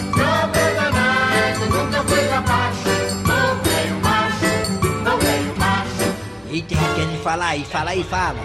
Falar 7.26 7.46
aí, 7.48 7.64
fala 7.64 7.90
aí, 7.90 8.04
fala. 8.04 8.38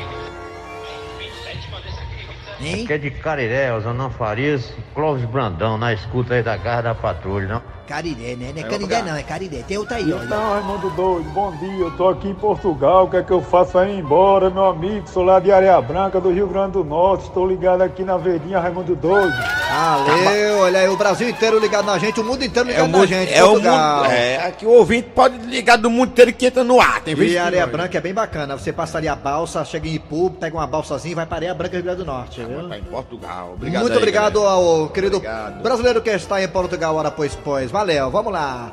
Hein? 2.59 2.85
Que 2.87 2.93
é 2.93 2.97
de 2.97 3.11
Cariré, 3.11 3.71
Osanão 3.73 4.09
Farias, 4.09 4.73
Clóvis 4.95 5.23
Brandão, 5.25 5.77
na 5.77 5.93
escuta 5.93 6.33
aí 6.33 6.41
da 6.41 6.57
Garra 6.57 6.81
da 6.81 6.95
Patrulha, 6.95 7.47
não? 7.47 7.61
Cariré, 7.87 8.35
né? 8.35 8.51
Não 8.55 8.61
é 8.61 8.65
É, 8.65 8.69
Cariré 8.69 9.01
não, 9.03 9.15
é 9.15 9.23
Cariré. 9.23 9.63
Tem 9.67 9.77
outra 9.77 9.97
aí, 9.97 10.11
ó. 10.11 10.23
Então, 10.23 10.53
Raimundo 10.53 10.89
Doido, 10.91 11.29
bom 11.29 11.51
dia. 11.57 11.85
Eu 11.85 11.91
tô 11.91 12.09
aqui 12.09 12.29
em 12.29 12.33
Portugal. 12.33 13.05
O 13.05 13.09
que 13.09 13.17
é 13.17 13.23
que 13.23 13.31
eu 13.31 13.41
faço 13.41 13.77
aí 13.77 13.99
embora, 13.99 14.49
meu 14.49 14.65
amigo? 14.65 15.07
Sou 15.07 15.23
lá 15.23 15.39
de 15.39 15.51
Areia 15.51 15.79
Branca, 15.81 16.19
do 16.19 16.31
Rio 16.31 16.47
Grande 16.47 16.73
do 16.73 16.83
Norte. 16.83 17.25
Estou 17.25 17.47
ligado 17.47 17.81
aqui 17.81 18.03
na 18.03 18.17
verdinha 18.17 18.59
Raimundo 18.59 18.95
Doido. 18.95 19.60
Valeu, 19.71 20.59
olha 20.59 20.79
aí, 20.81 20.89
o 20.89 20.97
Brasil 20.97 21.29
inteiro 21.29 21.57
ligado 21.57 21.85
na 21.85 21.97
gente, 21.97 22.19
o 22.19 22.23
mundo 22.23 22.43
inteiro 22.43 22.67
ligado 22.67 22.87
na 22.89 22.97
mundo- 22.97 23.07
gente. 23.07 23.33
é 23.33 23.43
o 23.43 23.53
mundo- 23.53 24.05
é, 24.11 24.37
aqui 24.47 24.65
o 24.65 24.69
ouvinte 24.69 25.09
pode 25.15 25.37
ligar 25.47 25.77
do 25.77 25.89
mundo 25.89 26.09
inteiro 26.09 26.33
que 26.33 26.45
entra 26.47 26.63
no 26.63 26.79
ar. 26.81 27.01
Tem 27.01 27.15
E 27.17 27.37
a 27.37 27.45
Areia. 27.45 27.65
Branca 27.65 27.97
é 27.97 28.01
bem 28.01 28.13
bacana. 28.13 28.57
Você 28.57 28.73
passa 28.73 28.97
ali 28.97 29.07
a 29.07 29.15
balsa, 29.15 29.63
chega 29.63 29.87
em 29.87 29.93
Ipu, 29.95 30.29
pega 30.31 30.57
uma 30.57 30.67
balsazinha 30.67 31.13
e 31.13 31.15
vai 31.15 31.25
para 31.25 31.37
Areia 31.37 31.53
Branca, 31.53 31.75
Rio 31.75 31.83
Grande 31.83 31.99
do 31.99 32.05
Norte, 32.05 32.43
viu? 32.43 32.67
Tá 32.67 32.77
em 32.77 32.83
Portugal. 32.83 33.51
Obrigado 33.53 33.81
Muito 33.83 33.93
aí, 33.93 33.97
obrigado 33.97 34.33
galera. 34.41 34.51
ao 34.55 34.89
querido 34.89 35.17
Obrigado. 35.17 35.61
brasileiro 35.61 36.01
que 36.01 36.09
está 36.09 36.43
em 36.43 36.47
Portugal, 36.49 36.95
hora 36.95 37.09
pois 37.09 37.33
pois. 37.35 37.71
Valeu, 37.71 38.09
vamos 38.11 38.33
lá. 38.33 38.71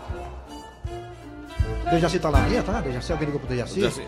Dejaci 1.91 2.19
tá 2.19 2.31
na 2.31 2.41
linha, 2.41 2.63
tá? 2.63 2.81
Dejaci, 2.81 3.13
alguém 3.13 3.27
ligou 3.27 3.41
pro 3.41 3.49
Dejaci? 3.49 3.75
Dejaci. 3.81 4.03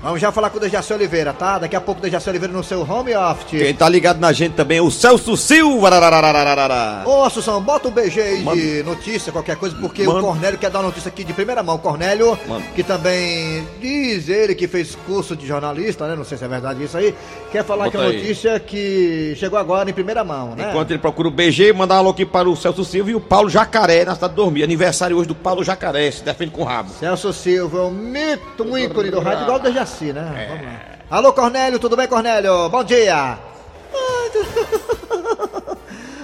Vamos 0.00 0.20
já 0.20 0.30
falar 0.30 0.48
com 0.50 0.58
o 0.58 0.60
Dejaci 0.60 0.92
Oliveira, 0.92 1.32
tá? 1.32 1.58
Daqui 1.58 1.74
a 1.74 1.80
pouco 1.80 1.98
o 1.98 2.02
Dejaci 2.02 2.28
Oliveira 2.30 2.54
no 2.54 2.62
seu 2.62 2.82
home 2.88 3.16
office. 3.16 3.58
Quem 3.60 3.74
tá 3.74 3.88
ligado 3.88 4.20
na 4.20 4.32
gente 4.32 4.52
também 4.54 4.78
é 4.78 4.82
o 4.82 4.92
Celso 4.92 5.36
Silva. 5.36 5.90
Ô, 7.04 7.24
Assunção, 7.24 7.60
bota 7.60 7.88
um 7.88 7.90
BG 7.90 8.20
aí 8.20 8.44
de 8.44 8.82
notícia, 8.84 9.32
qualquer 9.32 9.56
coisa, 9.56 9.74
porque 9.74 10.04
Manda. 10.04 10.20
o 10.20 10.22
Cornélio 10.22 10.56
quer 10.56 10.70
dar 10.70 10.78
uma 10.78 10.84
notícia 10.86 11.08
aqui 11.08 11.24
de 11.24 11.32
primeira 11.32 11.64
mão. 11.64 11.78
Cornélio, 11.78 12.38
Manda. 12.46 12.62
que 12.76 12.84
também 12.84 13.66
diz 13.80 14.28
ele 14.28 14.54
que 14.54 14.68
fez 14.68 14.94
curso 15.04 15.34
de 15.34 15.44
jornalista, 15.44 16.06
né? 16.06 16.14
Não 16.14 16.24
sei 16.24 16.38
se 16.38 16.44
é 16.44 16.48
verdade 16.48 16.84
isso 16.84 16.96
aí. 16.96 17.12
Quer 17.50 17.64
falar 17.64 17.86
Bota 17.86 17.98
que 17.98 18.04
aí. 18.04 18.16
notícia 18.18 18.60
que 18.60 19.34
chegou 19.36 19.58
agora 19.58 19.90
em 19.90 19.92
primeira 19.92 20.22
mão, 20.22 20.54
né? 20.54 20.68
Enquanto 20.70 20.92
ele 20.92 21.00
procura 21.00 21.26
o 21.26 21.30
BG, 21.32 21.72
mandar 21.72 21.96
um 21.96 21.98
alô 21.98 22.10
aqui 22.10 22.24
para 22.24 22.48
o 22.48 22.54
Celso 22.54 22.84
Silva 22.84 23.10
e 23.10 23.16
o 23.16 23.20
Paulo 23.20 23.50
Jacaré 23.50 24.04
na 24.04 24.14
cidade 24.14 24.32
de 24.32 24.36
Dormir. 24.36 24.62
Aniversário 24.62 25.16
hoje 25.16 25.26
do 25.26 25.34
Paulo 25.34 25.64
Jacaré, 25.64 26.08
se 26.12 26.22
defende 26.22 26.52
com 26.52 26.62
o 26.62 26.64
rabo. 26.64 26.92
Celso 26.92 27.32
Silva, 27.32 27.82
um 27.86 27.90
mito, 27.90 28.62
um 28.62 28.78
ícone 28.78 29.10
do 29.10 29.18
rádio, 29.18 29.42
igual 29.42 29.58
o 29.58 29.62
Dejaci, 29.62 29.87
né? 30.12 30.46
Vamos 30.48 30.64
lá. 30.64 30.80
Alô, 31.10 31.32
Cornélio, 31.32 31.78
tudo 31.78 31.96
bem, 31.96 32.06
Cornélio? 32.06 32.68
Bom 32.68 32.84
dia! 32.84 33.38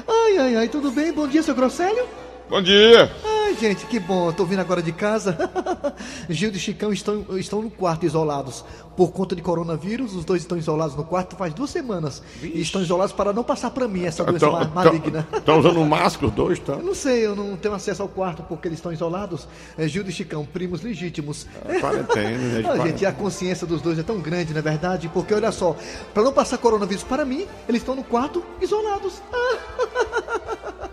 Ai, 0.07 0.39
ai, 0.39 0.57
ai, 0.57 0.69
tudo 0.69 0.91
bem? 0.91 1.13
Bom 1.13 1.27
dia, 1.27 1.43
seu 1.43 1.55
Grosselho? 1.55 2.07
Bom 2.49 2.63
dia. 2.63 3.11
Ai, 3.55 3.61
gente, 3.61 3.87
que 3.87 4.01
bom, 4.01 4.33
tô 4.33 4.45
vindo 4.45 4.59
agora 4.59 4.83
de 4.83 4.91
casa. 4.91 5.39
Gildo 6.29 6.57
e 6.57 6.61
Chicão 6.61 6.93
estão, 6.93 7.25
estão 7.39 7.63
no 7.63 7.71
quarto 7.71 8.05
isolados 8.05 8.65
por 8.97 9.13
conta 9.13 9.37
de 9.37 9.43
coronavírus. 9.43 10.13
Os 10.17 10.25
dois 10.25 10.43
estão 10.43 10.59
isolados 10.59 10.97
no 10.97 11.05
quarto 11.05 11.37
faz 11.37 11.55
duas 11.55 11.71
semanas. 11.71 12.21
E 12.43 12.61
estão 12.61 12.83
isolados 12.83 13.13
para 13.13 13.33
não 13.33 13.45
passar 13.45 13.71
para 13.71 13.87
mim 13.87 14.05
essa 14.07 14.25
doença 14.25 14.51
ma- 14.51 14.65
maligna. 14.65 15.27
Estão 15.33 15.61
usando 15.61 15.81
máscara 15.85 16.27
os 16.27 16.33
dois, 16.33 16.59
tá? 16.59 16.73
Eu 16.73 16.83
não 16.83 16.95
sei, 16.97 17.25
eu 17.25 17.37
não 17.37 17.57
tenho 17.57 17.75
acesso 17.75 18.03
ao 18.03 18.09
quarto 18.09 18.43
porque 18.43 18.67
eles 18.67 18.79
estão 18.79 18.93
isolados. 18.93 19.47
É 19.79 19.87
Gildo 19.87 20.11
e 20.11 20.13
Chicão, 20.13 20.45
primos 20.45 20.83
legítimos. 20.83 21.47
quarentena, 21.81 22.37
né, 22.39 22.59
Ah, 22.59 22.63
quarentena. 22.65 22.87
gente, 22.89 23.07
a 23.07 23.13
consciência 23.13 23.67
dos 23.69 23.81
dois 23.81 23.99
é 24.01 24.03
tão 24.03 24.19
grande, 24.19 24.53
não 24.53 24.59
é 24.59 24.63
verdade? 24.63 25.09
Porque 25.15 25.33
olha 25.33 25.53
só, 25.53 25.77
para 26.13 26.25
não 26.25 26.33
passar 26.33 26.59
coronavírus 26.59 27.05
para 27.05 27.25
mim, 27.25 27.47
eles 27.69 27.83
estão 27.83 27.95
no 27.95 28.03
quarto 28.03 28.43
isolados. 28.61 29.23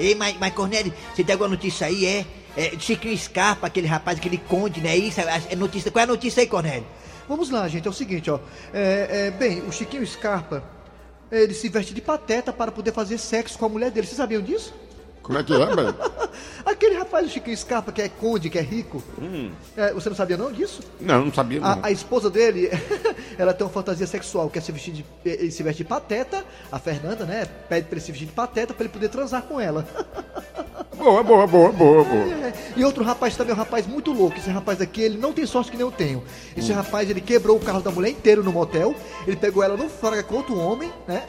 Ei, 0.00 0.14
mas, 0.14 0.36
mas 0.38 0.54
Cornélio, 0.54 0.92
você 1.14 1.22
tem 1.22 1.34
alguma 1.34 1.50
notícia 1.50 1.86
aí, 1.86 2.06
é? 2.06 2.26
é 2.56 2.70
Chiquinho 2.78 3.16
Scarpa, 3.16 3.66
aquele 3.66 3.86
rapaz, 3.86 4.18
aquele 4.18 4.38
conde, 4.38 4.80
né? 4.80 4.96
Isso, 4.96 5.20
é 5.20 5.54
notícia. 5.54 5.90
Qual 5.90 6.00
é 6.00 6.04
a 6.04 6.06
notícia 6.06 6.40
aí, 6.40 6.46
Cornélio? 6.46 6.86
Vamos 7.28 7.50
lá, 7.50 7.68
gente, 7.68 7.86
é 7.86 7.90
o 7.90 7.92
seguinte, 7.92 8.30
ó. 8.30 8.40
É, 8.72 9.28
é, 9.28 9.30
bem, 9.30 9.60
o 9.60 9.70
Chiquinho 9.70 10.04
Scarpa, 10.06 10.64
ele 11.30 11.52
se 11.52 11.68
veste 11.68 11.92
de 11.92 12.00
pateta 12.00 12.52
para 12.52 12.72
poder 12.72 12.92
fazer 12.92 13.18
sexo 13.18 13.58
com 13.58 13.66
a 13.66 13.68
mulher 13.68 13.90
dele. 13.90 14.06
Vocês 14.06 14.16
sabiam 14.16 14.42
disso? 14.42 14.74
Como 15.30 15.38
é 15.38 15.44
que 15.44 15.54
é, 15.54 15.64
velho? 15.64 15.94
Aquele 16.66 16.96
rapaz 16.96 17.24
do 17.24 17.30
Chiquinho 17.30 17.56
Scarpa, 17.56 17.92
que 17.92 18.02
é 18.02 18.08
conde, 18.08 18.50
que 18.50 18.58
é 18.58 18.62
rico. 18.62 19.00
É, 19.76 19.92
você 19.92 20.08
não 20.08 20.16
sabia 20.16 20.36
não 20.36 20.50
disso? 20.50 20.80
Não, 21.00 21.26
não 21.26 21.32
sabia. 21.32 21.60
Não. 21.60 21.68
A, 21.68 21.78
a 21.84 21.90
esposa 21.92 22.28
dele, 22.28 22.68
ela 23.38 23.54
tem 23.54 23.64
uma 23.64 23.72
fantasia 23.72 24.08
sexual, 24.08 24.50
quer 24.50 24.60
se 24.60 24.72
vestir 24.72 24.92
de. 24.92 25.06
Ele 25.24 25.52
se 25.52 25.62
veste 25.62 25.84
de 25.84 25.88
pateta, 25.88 26.44
a 26.72 26.80
Fernanda, 26.80 27.24
né? 27.24 27.46
Pede 27.68 27.86
pra 27.86 27.94
ele 27.94 28.00
se 28.04 28.10
vestir 28.10 28.26
de 28.26 28.32
pateta 28.32 28.74
pra 28.74 28.82
ele 28.82 28.92
poder 28.92 29.08
transar 29.08 29.42
com 29.42 29.60
ela. 29.60 29.86
Boa, 31.00 31.22
boa, 31.22 31.46
boa, 31.46 31.72
boa, 31.72 32.04
boa. 32.04 32.24
É, 32.26 32.52
E 32.76 32.84
outro 32.84 33.02
rapaz 33.02 33.34
também 33.34 33.52
é 33.52 33.54
um 33.54 33.58
rapaz 33.58 33.86
muito 33.86 34.12
louco. 34.12 34.36
Esse 34.36 34.50
rapaz 34.50 34.82
aqui, 34.82 35.00
ele 35.00 35.16
não 35.16 35.32
tem 35.32 35.46
sorte 35.46 35.70
que 35.70 35.76
nem 35.78 35.86
eu 35.86 35.90
tenho. 35.90 36.22
Esse 36.54 36.72
rapaz, 36.72 37.08
ele 37.08 37.22
quebrou 37.22 37.56
o 37.56 37.60
carro 37.60 37.80
da 37.80 37.90
mulher 37.90 38.10
inteiro 38.10 38.44
no 38.44 38.52
motel. 38.52 38.94
Ele 39.26 39.36
pegou 39.36 39.62
ela 39.62 39.78
no 39.78 39.88
fraga 39.88 40.22
com 40.22 40.34
outro 40.34 40.58
homem, 40.58 40.92
né? 41.08 41.24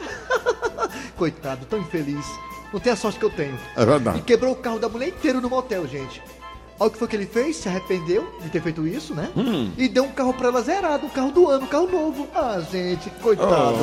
Coitado, 1.16 1.64
tão 1.64 1.78
infeliz. 1.78 2.26
Não 2.72 2.80
tem 2.80 2.92
a 2.92 2.96
sorte 2.96 3.18
que 3.18 3.24
eu 3.24 3.30
tenho. 3.30 3.58
É 3.76 3.84
verdade. 3.84 4.18
E 4.18 4.22
quebrou 4.22 4.52
o 4.52 4.56
carro 4.56 4.78
da 4.78 4.88
mulher 4.88 5.08
inteiro 5.08 5.40
no 5.40 5.50
motel, 5.50 5.86
gente. 5.86 6.22
Olha 6.80 6.88
o 6.88 6.90
que 6.90 6.98
foi 6.98 7.06
que 7.06 7.14
ele 7.14 7.26
fez, 7.26 7.56
se 7.56 7.68
arrependeu 7.68 8.26
de 8.40 8.48
ter 8.48 8.60
feito 8.60 8.86
isso, 8.86 9.14
né? 9.14 9.30
Hum. 9.36 9.70
E 9.76 9.88
deu 9.88 10.04
um 10.04 10.10
carro 10.10 10.34
pra 10.34 10.48
ela 10.48 10.62
zerado, 10.62 11.06
um 11.06 11.10
carro 11.10 11.30
do 11.30 11.48
ano, 11.48 11.64
um 11.64 11.68
carro 11.68 11.86
novo. 11.86 12.26
Ah, 12.34 12.60
gente, 12.72 13.08
coitado. 13.22 13.76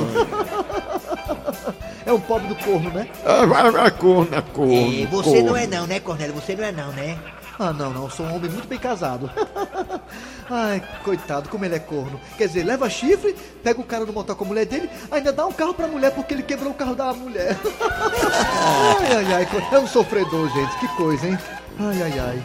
é 2.06 2.12
um 2.12 2.20
pobre 2.20 2.48
do 2.48 2.56
corno, 2.56 2.90
né? 2.90 3.08
Ah, 3.24 3.46
vai, 3.46 3.72
vai, 3.72 3.92
corno, 3.92 4.36
é 4.36 4.42
corno. 4.42 5.04
É, 5.04 5.06
você 5.06 5.30
corno. 5.30 5.46
não 5.46 5.56
é 5.56 5.68
não, 5.68 5.88
né, 5.88 6.00
Cornélio? 6.00 6.36
Você 6.36 6.56
não 6.56 6.64
é 6.66 6.72
não, 6.72 6.92
né? 6.92 7.18
Ah, 7.60 7.74
não, 7.74 7.92
não, 7.92 8.10
sou 8.10 8.26
um 8.26 8.36
homem 8.36 8.50
muito 8.50 8.70
bem 8.70 8.80
casado. 8.80 9.30
Ai, 10.50 10.82
coitado, 11.04 11.50
como 11.50 11.66
ele 11.66 11.76
é 11.76 11.80
corno. 11.80 12.18
Quer 12.38 12.48
dizer, 12.48 12.64
leva 12.64 12.90
chifre, 12.90 13.36
pega 13.62 13.82
o 13.82 13.84
cara 13.84 14.06
no 14.06 14.14
motel 14.14 14.34
com 14.34 14.46
a 14.46 14.48
mulher 14.48 14.66
dele, 14.66 14.90
ainda 15.12 15.34
dá 15.34 15.46
um 15.46 15.52
carro 15.52 15.74
pra 15.74 15.86
mulher 15.86 16.12
porque 16.16 16.34
ele 16.34 16.44
quebrou 16.44 16.72
o 16.72 16.74
carro 16.74 16.96
da 16.96 17.12
mulher. 17.12 17.58
ai, 19.02 19.14
ai, 19.14 19.34
ai, 19.34 19.48
é 19.74 19.80
um 19.80 19.86
sofredor, 19.86 20.50
gente, 20.54 20.80
que 20.80 20.88
coisa, 20.96 21.28
hein? 21.28 21.38
Ai, 21.78 22.02
ai, 22.02 22.20
ai. 22.20 22.44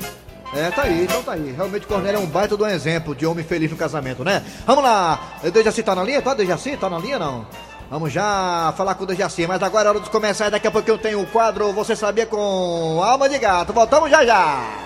É, 0.56 0.70
tá 0.72 0.82
aí, 0.82 1.04
então 1.04 1.22
tá 1.22 1.32
aí. 1.32 1.52
Realmente 1.52 1.86
Cornélio 1.86 2.20
é 2.20 2.22
um 2.22 2.26
baita 2.26 2.56
um 2.56 2.66
exemplo 2.66 3.14
de 3.14 3.24
homem 3.24 3.44
feliz 3.44 3.70
no 3.70 3.76
casamento, 3.76 4.24
né? 4.24 4.42
Vamos 4.66 4.82
lá! 4.82 5.38
O 5.44 5.50
Dejaci 5.50 5.82
tá 5.82 5.94
na 5.94 6.02
linha? 6.02 6.22
Tá, 6.22 6.34
Dejaci? 6.34 6.76
Tá 6.76 6.90
na 6.90 6.98
linha 6.98 7.18
não? 7.18 7.46
Vamos 7.88 8.12
já 8.12 8.72
falar 8.76 8.94
com 8.94 9.04
o 9.04 9.06
Dejaci, 9.06 9.46
mas 9.46 9.62
agora 9.62 9.88
é 9.88 9.90
hora 9.90 10.00
de 10.00 10.10
começar. 10.10 10.50
Daqui 10.50 10.66
a 10.66 10.70
pouco 10.70 10.88
eu 10.88 10.98
tenho 10.98 11.22
o 11.22 11.26
quadro 11.26 11.72
Você 11.72 11.94
Sabia 11.94 12.26
com 12.26 13.00
Alma 13.02 13.28
de 13.28 13.38
Gato. 13.38 13.72
Voltamos 13.72 14.10
já 14.10 14.24
já! 14.24 14.83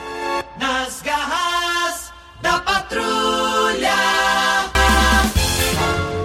Nas 0.98 1.02
garras 1.02 2.12
da 2.42 2.58
patrulha. 2.58 3.94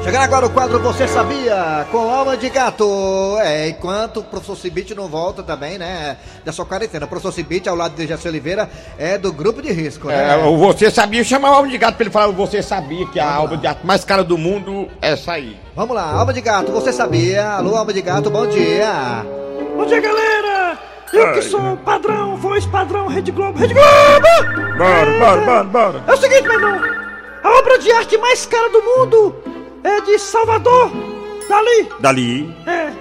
Chegando 0.03 0.23
agora 0.23 0.45
o 0.47 0.49
quadro 0.49 0.79
Você 0.79 1.07
Sabia 1.07 1.85
com 1.91 2.09
Alma 2.09 2.35
de 2.35 2.49
Gato. 2.49 3.37
É, 3.39 3.69
enquanto 3.69 4.21
o 4.21 4.23
professor 4.23 4.55
Cibite 4.55 4.95
não 4.95 5.07
volta 5.07 5.43
também, 5.43 5.77
né? 5.77 6.17
Da 6.43 6.51
sua 6.51 6.65
quarentena. 6.65 7.05
O 7.05 7.09
professor 7.09 7.31
Cibite, 7.31 7.69
ao 7.69 7.75
lado 7.75 7.95
de 7.95 8.07
Jaci 8.07 8.27
Oliveira, 8.27 8.69
é 8.97 9.17
do 9.17 9.31
grupo 9.31 9.61
de 9.61 9.71
risco, 9.71 10.07
né? 10.07 10.33
É, 10.33 10.37
o 10.37 10.57
você 10.57 10.89
sabia 10.89 11.23
chamar 11.23 11.51
o 11.51 11.53
alma 11.55 11.69
de 11.69 11.77
gato 11.77 11.95
pra 11.95 12.03
ele 12.03 12.11
falar, 12.11 12.27
o 12.29 12.33
você 12.33 12.63
sabia 12.63 13.05
que 13.07 13.19
a 13.19 13.31
alma 13.31 13.55
de 13.55 13.63
gato 13.63 13.85
mais 13.85 14.03
cara 14.03 14.23
do 14.23 14.37
mundo 14.37 14.87
é 15.01 15.11
essa 15.11 15.33
aí. 15.33 15.59
Vamos 15.75 15.95
lá, 15.95 16.11
Alma 16.13 16.33
de 16.33 16.41
Gato, 16.41 16.71
você 16.71 16.91
sabia? 16.91 17.47
Alô, 17.49 17.75
Alma 17.75 17.93
de 17.93 18.01
Gato, 18.01 18.29
bom 18.29 18.47
dia. 18.47 19.25
Bom 19.75 19.85
dia, 19.85 19.99
galera! 19.99 20.52
Eu 21.13 21.33
que 21.33 21.41
sou 21.43 21.77
padrão, 21.77 22.35
voz 22.37 22.65
padrão, 22.65 23.07
Rede 23.07 23.31
Globo, 23.31 23.57
Rede 23.59 23.73
Globo! 23.73 24.77
Bora, 24.77 25.19
bora, 25.19 25.41
bora, 25.45 25.63
bora. 25.63 26.03
É 26.07 26.13
o 26.13 26.17
seguinte, 26.17 26.43
meu 26.43 26.53
irmão, 26.53 26.79
a 27.43 27.49
obra 27.59 27.77
de 27.77 27.91
arte 27.91 28.17
mais 28.17 28.45
cara 28.45 28.69
do 28.69 28.81
mundo 28.81 29.35
é 29.83 30.01
de 30.01 30.17
Salvador 30.17 30.91
Dali. 31.47 31.89
Dali 31.99 32.55
É, 32.65 32.91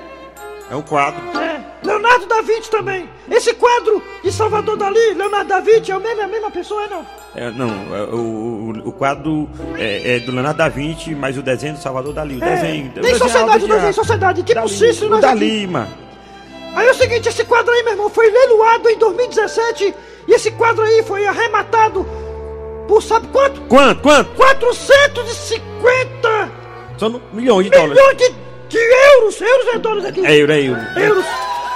é 0.70 0.76
um 0.76 0.82
quadro. 0.82 1.20
é. 1.38 1.60
Leonardo 1.82 2.26
da 2.26 2.40
Vinci 2.42 2.70
também. 2.70 3.08
Esse 3.28 3.54
quadro 3.54 4.00
de 4.22 4.30
Salvador 4.30 4.76
Dali, 4.76 5.14
Leonardo 5.14 5.48
da 5.48 5.58
Vinci, 5.60 5.90
é 5.90 5.96
o 5.96 6.00
é 6.06 6.22
a 6.22 6.28
mesma 6.28 6.50
pessoa, 6.50 6.84
é 6.84 6.88
não? 6.88 7.06
É, 7.34 7.50
não, 7.50 7.96
é, 7.96 8.02
o, 8.04 8.16
o, 8.84 8.88
o 8.88 8.92
quadro 8.92 9.48
é, 9.76 10.16
é 10.16 10.20
do 10.20 10.30
Leonardo 10.32 10.58
da 10.58 10.68
Vinci, 10.68 11.12
mas 11.14 11.36
o 11.36 11.42
desenho 11.42 11.74
do 11.74 11.80
Salvador 11.80 12.12
Dali. 12.12 12.38
O 12.38 12.44
É, 12.44 12.54
desenho. 12.54 12.86
o 12.86 12.90
Tem 12.92 13.02
desenho 13.02 13.18
sociedade, 13.18 13.60
de 13.64 13.68
desenho, 13.72 13.94
sociedade, 13.94 14.42
tipo 14.44 14.54
Dali, 14.60 14.68
Cícero, 14.70 15.06
o 15.06 15.10
nós 15.10 15.20
Dali, 15.22 15.66
mano. 15.66 15.88
Aí 16.74 16.86
é 16.86 16.90
o 16.90 16.94
seguinte, 16.94 17.28
esse 17.28 17.44
quadro 17.44 17.72
aí, 17.72 17.82
meu 17.82 17.92
irmão, 17.92 18.08
foi 18.08 18.30
leiloado 18.30 18.88
em 18.88 18.96
2017 18.98 19.94
e 20.28 20.32
esse 20.32 20.50
quadro 20.52 20.82
aí 20.84 21.02
foi 21.02 21.26
arrematado 21.26 22.06
por 22.88 23.02
sabe 23.02 23.28
quanto? 23.28 23.60
Quanto, 23.62 24.00
quanto? 24.02 24.30
450 24.34 26.52
São 26.98 27.20
milhões 27.32 27.64
de 27.64 27.70
dólares. 27.70 27.94
milhões 27.94 28.16
de, 28.16 28.34
de 28.68 28.78
euros, 28.78 29.40
euros 29.40 29.66
é 29.74 29.78
dólares 29.78 30.04
aqui. 30.06 30.26
É 30.26 30.36
euro, 30.36 30.52
é 30.52 30.60
euro. 30.60 30.80
Euros. 30.98 31.24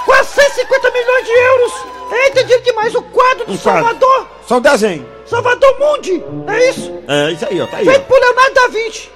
450 0.05 0.91
milhões 0.91 1.25
de 1.25 1.31
euros. 1.31 1.73
É 2.11 2.27
entendido 2.29 2.61
demais 2.63 2.95
o 2.95 3.01
quadro 3.01 3.45
de 3.45 3.51
Um 3.51 3.57
quadro. 3.57 3.83
Salvador. 3.83 4.27
Só 4.47 4.57
o 4.57 4.61
desenho. 4.61 5.05
Salvador 5.25 5.77
Mundi, 5.79 6.23
é 6.47 6.69
isso? 6.69 7.03
É 7.07 7.31
isso 7.31 7.45
aí, 7.49 7.59
ó, 7.59 7.67
tá 7.67 7.77
aí. 7.77 7.85
Feito 7.85 8.01
ó. 8.01 8.05
por 8.05 8.19
Leonardo 8.19 8.53
da 8.53 8.67
Vinci. 8.69 9.09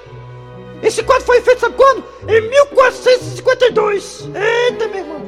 Esse 0.82 1.02
quadro 1.02 1.24
foi 1.24 1.40
feito, 1.40 1.60
sabe 1.60 1.74
quando? 1.76 2.04
Em 2.28 2.40
1452. 2.48 4.28
Eita, 4.34 4.88
meu 4.88 4.98
irmão. 4.98 5.22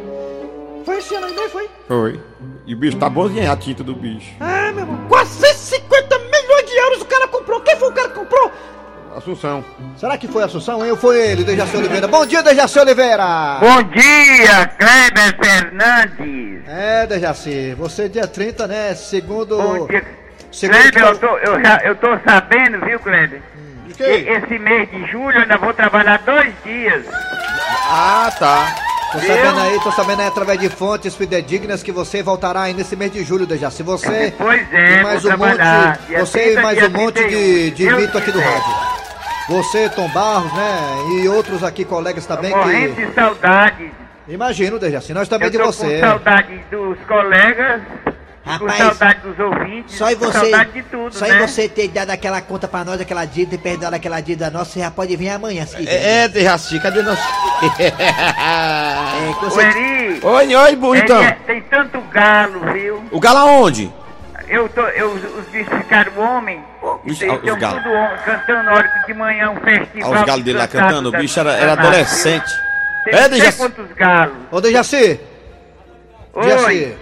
Foi 0.85 0.99
esse 0.99 1.15
ano 1.15 1.27
aí, 1.27 1.35
né? 1.35 1.49
Foi? 1.49 1.71
Foi. 1.89 2.21
E 2.67 2.75
o 2.75 2.77
bicho 2.77 2.99
tá 2.99 3.09
bonzinho 3.09 3.51
a 3.51 3.57
tinta 3.57 3.83
do 3.83 3.95
bicho. 3.95 4.33
É, 4.41 4.73
meu 4.73 4.81
irmão. 4.81 5.09
450 5.09 6.19
milhões 6.19 6.67
de 6.67 6.77
euros 6.77 7.01
o 7.01 7.05
cara 7.07 7.29
comprou. 7.29 7.61
Quem 7.61 7.77
foi 7.77 7.89
o 7.89 7.93
cara 7.93 8.09
que 8.09 8.15
comprou? 8.15 8.53
Assunção. 9.17 9.65
Será 9.97 10.19
que 10.19 10.27
foi 10.27 10.43
Assunção? 10.43 10.85
Eu 10.85 10.97
foi 10.97 11.19
ele, 11.19 11.45
Dejaci 11.45 11.77
Oliveira. 11.77 12.09
Bom 12.09 12.27
dia, 12.27 12.43
Dejaci 12.43 12.79
Oliveira! 12.81 13.59
Bom 13.61 13.83
dia, 13.85 14.67
Kleber 14.77 15.39
Fernandes. 15.41 16.69
É, 16.69 17.07
Dejaci, 17.07 17.75
você 17.75 18.09
dia 18.09 18.27
30, 18.27 18.67
né? 18.67 18.95
Segundo. 18.95 19.57
Bom 19.57 19.87
dia. 19.87 20.05
Segundo 20.51 20.77
Kleber, 20.77 20.93
que 20.93 21.01
eu 21.01 21.19
tô, 21.19 21.39
eu, 21.39 21.63
já, 21.63 21.81
eu 21.85 21.97
tô 21.97 22.09
sabendo, 22.25 22.85
viu, 22.85 22.99
Kleber? 22.99 23.41
de 23.87 23.95
Que 23.95 24.03
esse 24.03 24.59
mês 24.59 24.91
de 24.91 25.07
julho 25.07 25.37
eu 25.37 25.43
ainda 25.43 25.59
vou 25.59 25.73
trabalhar 25.73 26.21
dois 26.25 26.53
dias. 26.65 27.05
Ah, 27.89 28.33
tá. 28.37 28.75
Tô 29.15 29.21
sabendo 29.21 29.61
aí, 29.61 29.81
tô 29.81 29.93
sabendo 29.93 30.21
aí 30.23 30.27
através 30.27 30.59
de 30.59 30.69
fontes 30.69 31.15
fidedignas 31.15 31.85
que 31.85 31.93
você 31.93 32.21
voltará 32.21 32.63
aí 32.63 32.75
nesse 32.75 32.97
mês 32.97 33.13
de 33.13 33.23
julho, 33.23 33.47
Dejaci. 33.47 33.85
Você 33.85 34.35
Pois 34.37 34.73
é, 34.73 34.99
e 34.99 35.03
mais 35.05 35.25
um 35.25 35.37
monte. 35.37 36.07
Dia 36.09 36.19
você 36.19 36.39
e 36.41 36.53
30, 36.55 36.63
mais 36.63 36.83
um 36.83 36.91
monte 36.91 37.15
de, 37.29 37.71
31, 37.73 37.75
de 37.75 37.95
mito 37.95 38.19
aqui 38.19 38.33
do 38.33 38.41
rádio. 38.41 38.75
Você, 39.49 39.89
Tom 39.91 40.09
Barros, 40.09 40.53
né? 40.55 41.23
E 41.23 41.29
outros 41.29 41.63
aqui, 41.63 41.85
colegas 41.85 42.27
também 42.27 42.51
Morrendo 42.51 42.95
que. 42.97 43.07
de 43.07 43.15
saudade. 43.15 43.93
Imagino, 44.27 44.79
Dejaci, 44.81 45.13
nós 45.15 45.29
também 45.29 45.47
eu 45.47 45.53
de 45.53 45.59
tô 45.59 45.67
você. 45.67 46.01
com 46.01 46.07
saudade 46.09 46.65
dos 46.71 46.99
colegas 47.07 47.83
com 48.45 48.51
Rapaz, 48.51 48.77
saudade 48.79 49.21
dos 49.21 49.39
ouvintes, 49.39 49.97
Só 49.97 50.11
em 50.11 50.17
com 50.17 50.27
você, 50.27 50.39
saudade 50.39 50.73
de 50.73 50.83
tudo, 50.83 51.15
só 51.15 51.25
né? 51.27 51.35
em 51.37 51.47
você 51.47 51.67
ter 51.69 51.89
dado 51.89 52.11
aquela 52.11 52.43
conta 52.43 52.69
pra 52.69 52.85
nós, 52.85 53.01
aquela 53.01 53.25
dívida, 53.25 53.55
e 53.55 53.59
perdoado 53.59 53.97
aquela 53.97 54.21
dívida 54.21 54.51
nossa, 54.51 54.73
você 54.73 54.81
já 54.81 54.91
pode 54.91 55.17
vir 55.17 55.31
amanhã, 55.31 55.65
se 55.65 55.77
quiser. 55.77 55.91
É, 55.93 56.25
é 56.25 56.29
Dejaci, 56.29 56.79
cadê 56.79 57.01
nosso. 57.03 57.23
É, 57.79 59.33
você... 59.41 59.61
Eri, 59.63 60.21
Oi, 60.23 60.55
oi. 60.57 60.99
Eri, 60.99 61.13
é- 61.13 61.33
tem 61.47 61.63
tanto 61.63 62.01
galo, 62.13 62.61
viu? 62.73 63.03
O 63.11 63.19
galo 63.19 63.39
aonde? 63.39 63.91
Eu 64.47 64.69
tô, 64.69 64.83
eu, 64.89 65.13
os 65.13 65.47
bichos 65.51 65.73
ficaram 65.79 66.13
homem. 66.19 66.63
Ixi, 67.07 67.25
Eles 67.25 67.37
os 67.37 67.43
estão 67.45 67.59
galos. 67.59 67.83
tudo 67.83 68.25
cantando 68.27 68.71
hora 68.71 68.89
que 68.89 69.07
de 69.07 69.19
manhã 69.19 69.51
um 69.51 69.57
festival. 69.57 70.11
Olha 70.11 70.21
os 70.21 70.27
galos 70.27 70.45
dele 70.45 70.59
lá 70.59 70.69
cantando, 70.69 71.09
o 71.09 71.13
bicho 71.13 71.41
era, 71.41 71.53
era 71.55 71.73
adolescente. 71.73 72.53
Tem 73.07 73.15
É, 73.15 73.29
Dejaci. 73.29 73.57
quantos 73.59 73.91
galos. 73.97 74.35
Ô, 74.51 74.61
Dejaci! 74.61 75.19
Oi. 76.35 76.43
Dejaci, 76.45 76.95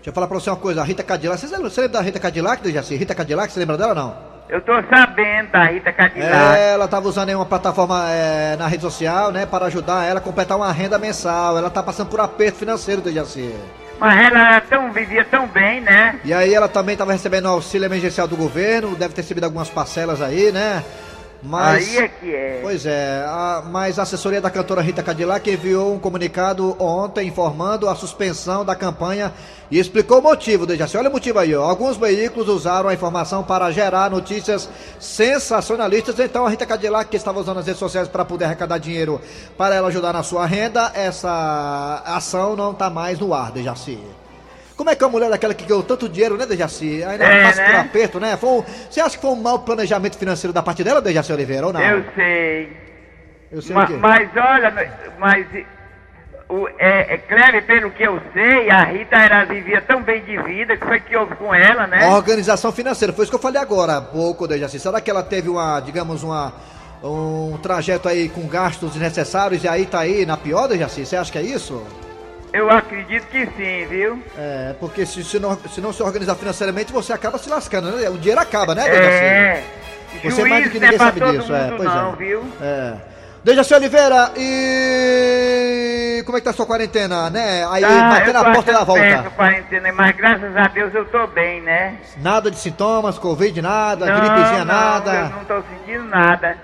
deixa 0.00 0.10
eu 0.10 0.12
falar 0.12 0.26
pra 0.26 0.38
você 0.38 0.48
uma 0.48 0.56
coisa, 0.56 0.80
a 0.80 0.84
Rita 0.84 1.02
Cadillac, 1.02 1.38
você 1.40 1.46
lembra, 1.46 1.70
você 1.70 1.80
lembra 1.82 1.98
da 1.98 2.04
Rita 2.04 2.18
Cadillac, 2.18 2.62
Dejaci? 2.62 2.96
Rita 2.96 3.14
Cadillac, 3.14 3.52
você 3.52 3.60
lembra 3.60 3.76
dela 3.76 3.90
ou 3.90 3.94
não? 3.94 4.30
Eu 4.48 4.60
tô 4.62 4.72
sabendo 4.92 5.52
da 5.52 5.64
Rita 5.64 5.92
Cadillac. 5.92 6.58
É, 6.58 6.72
ela 6.72 6.88
tava 6.88 7.06
usando 7.06 7.28
aí 7.28 7.34
uma 7.34 7.46
plataforma 7.46 8.08
é, 8.08 8.56
na 8.56 8.66
rede 8.66 8.82
social, 8.82 9.30
né, 9.30 9.46
para 9.46 9.66
ajudar 9.66 10.04
ela 10.04 10.18
a 10.18 10.22
completar 10.22 10.56
uma 10.56 10.72
renda 10.72 10.98
mensal. 10.98 11.56
Ela 11.56 11.70
tá 11.70 11.82
passando 11.82 12.08
por 12.08 12.18
aperto 12.20 12.58
financeiro, 12.58 13.00
Dejaci. 13.00 13.54
Mas 14.00 14.18
ela 14.18 14.60
tão, 14.62 14.90
vivia 14.90 15.24
tão 15.26 15.46
bem, 15.46 15.82
né? 15.82 16.18
E 16.24 16.32
aí 16.32 16.54
ela 16.54 16.68
também 16.68 16.96
tava 16.96 17.12
recebendo 17.12 17.46
auxílio 17.46 17.84
emergencial 17.84 18.26
do 18.26 18.34
governo, 18.34 18.96
deve 18.96 19.12
ter 19.12 19.20
recebido 19.20 19.44
algumas 19.44 19.68
parcelas 19.68 20.22
aí, 20.22 20.50
né? 20.50 20.82
Mas... 21.42 21.88
Aí 21.88 21.98
é 21.98 22.08
que 22.08 22.34
é. 22.34 22.58
Pois 22.62 22.84
é, 22.84 23.24
a, 23.26 23.62
mas 23.64 23.98
a 23.98 24.02
assessoria 24.02 24.40
da 24.40 24.50
cantora 24.50 24.82
Rita 24.82 25.02
Cadillac 25.02 25.50
enviou 25.50 25.94
um 25.94 25.98
comunicado 25.98 26.76
ontem 26.78 27.28
informando 27.28 27.88
a 27.88 27.94
suspensão 27.94 28.64
da 28.64 28.74
campanha 28.74 29.32
e 29.70 29.78
explicou 29.78 30.18
o 30.18 30.22
motivo, 30.22 30.66
Dejaci. 30.66 30.98
Olha 30.98 31.08
o 31.08 31.12
motivo 31.12 31.38
aí, 31.38 31.54
ó. 31.54 31.62
Alguns 31.62 31.96
veículos 31.96 32.48
usaram 32.48 32.88
a 32.88 32.94
informação 32.94 33.42
para 33.42 33.70
gerar 33.70 34.10
notícias 34.10 34.68
sensacionalistas, 34.98 36.18
então 36.18 36.44
a 36.44 36.50
Rita 36.50 36.66
Cadillac, 36.66 37.08
que 37.08 37.16
estava 37.16 37.40
usando 37.40 37.58
as 37.58 37.66
redes 37.66 37.78
sociais 37.78 38.08
para 38.08 38.24
poder 38.24 38.44
arrecadar 38.44 38.78
dinheiro 38.78 39.20
para 39.56 39.74
ela 39.74 39.88
ajudar 39.88 40.12
na 40.12 40.22
sua 40.22 40.44
renda, 40.44 40.92
essa 40.94 42.02
ação 42.04 42.54
não 42.54 42.74
tá 42.74 42.90
mais 42.90 43.18
no 43.18 43.32
ar, 43.32 43.50
Dejaci. 43.50 43.98
Como 44.80 44.88
é 44.88 44.96
que 44.96 45.04
uma 45.04 45.10
mulher 45.10 45.28
daquela 45.28 45.52
que 45.52 45.66
ganhou 45.66 45.82
tanto 45.82 46.08
dinheiro, 46.08 46.38
né, 46.38 46.46
Dejaci? 46.46 47.04
Ainda 47.04 47.22
É, 47.22 47.42
passa 47.44 47.62
por 47.62 47.70
né? 47.72 47.78
aperto, 47.80 48.18
né? 48.18 48.36
Foi 48.38 48.48
um- 48.48 48.64
você 48.88 48.98
acha 48.98 49.14
que 49.14 49.20
foi 49.20 49.30
um 49.30 49.36
mau 49.36 49.58
planejamento 49.58 50.16
financeiro 50.16 50.54
da 50.54 50.62
parte 50.62 50.82
dela, 50.82 51.02
Dejaci 51.02 51.30
Oliveira, 51.34 51.66
ou 51.66 51.72
não? 51.74 51.82
Eu 51.82 52.02
sei. 52.14 52.72
Eu 53.52 53.60
sei 53.60 53.74
Ma- 53.76 53.84
o 53.84 53.86
quê? 53.88 53.92
Mas 54.00 54.30
olha, 54.34 54.90
mas 55.18 55.46
o, 56.48 56.66
é, 56.78 57.12
é 57.12 57.18
Cléber, 57.18 57.62
pelo 57.66 57.90
que 57.90 58.04
eu 58.04 58.18
sei, 58.32 58.70
a 58.70 58.82
Rita 58.84 59.16
era, 59.16 59.44
vivia 59.44 59.82
tão 59.82 60.02
bem 60.02 60.22
de 60.24 60.38
vida 60.44 60.74
que 60.78 60.86
foi 60.86 60.98
que 60.98 61.14
houve 61.14 61.34
com 61.34 61.54
ela, 61.54 61.86
né? 61.86 62.02
A 62.02 62.16
organização 62.16 62.72
financeira, 62.72 63.12
foi 63.12 63.24
isso 63.24 63.30
que 63.30 63.36
eu 63.36 63.42
falei 63.42 63.60
agora 63.60 63.98
há 63.98 64.00
pouco, 64.00 64.48
Dejaci. 64.48 64.80
Será 64.80 64.98
que 64.98 65.10
ela 65.10 65.22
teve 65.22 65.50
uma, 65.50 65.78
digamos, 65.80 66.22
uma, 66.22 66.54
um 67.04 67.58
trajeto 67.62 68.08
aí 68.08 68.30
com 68.30 68.48
gastos 68.48 68.92
desnecessários 68.92 69.62
e 69.62 69.68
aí 69.68 69.84
tá 69.84 70.00
aí 70.00 70.24
na 70.24 70.38
pior, 70.38 70.68
Dejaci? 70.68 71.04
Você 71.04 71.16
acha 71.18 71.30
que 71.30 71.36
é 71.36 71.42
isso? 71.42 71.86
Eu 72.52 72.68
acredito 72.70 73.26
que 73.28 73.46
sim, 73.46 73.86
viu? 73.88 74.22
É, 74.36 74.74
porque 74.80 75.06
se, 75.06 75.22
se, 75.22 75.38
não, 75.38 75.56
se 75.56 75.80
não 75.80 75.92
se 75.92 76.02
organizar 76.02 76.34
financeiramente, 76.34 76.92
você 76.92 77.12
acaba 77.12 77.38
se 77.38 77.48
lascando, 77.48 77.92
né? 77.92 78.08
O 78.08 78.18
dinheiro 78.18 78.40
acaba, 78.40 78.74
né, 78.74 78.86
É. 78.88 78.90
Dejaci? 78.90 79.64
Você 80.24 80.44
mais 80.44 80.64
do 80.64 80.70
que 80.70 80.78
Juiz 80.78 80.82
é 80.82 80.92
ninguém 80.92 80.98
pra 80.98 81.06
sabe 81.06 81.20
disso, 81.38 81.54
é, 81.54 81.70
pois 81.76 81.84
não, 81.94 82.12
é. 82.12 82.16
viu? 82.16 82.44
É. 82.60 82.94
Dejaci 83.44 83.72
Oliveira, 83.74 84.32
e 84.36 86.22
como 86.26 86.36
é 86.36 86.40
que 86.40 86.44
tá 86.44 86.50
a 86.50 86.52
sua 86.52 86.66
quarentena, 86.66 87.30
né? 87.30 87.66
Aí, 87.70 87.82
Ah, 87.84 88.10
batendo 88.18 88.36
a 88.38 88.52
porta 88.52 88.72
da 88.72 88.84
volta. 88.84 89.00
péssimo, 89.02 89.30
quarentena, 89.30 89.92
mas 89.92 90.16
graças 90.16 90.56
a 90.56 90.68
Deus 90.68 90.94
eu 90.94 91.04
tô 91.06 91.26
bem, 91.28 91.62
né? 91.62 91.96
Nada 92.18 92.50
de 92.50 92.58
sintomas, 92.58 93.18
covid, 93.18 93.62
nada, 93.62 94.04
não, 94.06 94.20
gripezinha, 94.20 94.64
não, 94.64 94.74
nada. 94.74 95.12
eu 95.14 95.28
não 95.30 95.44
tô 95.44 95.62
sentindo 95.70 96.04
nada, 96.04 96.56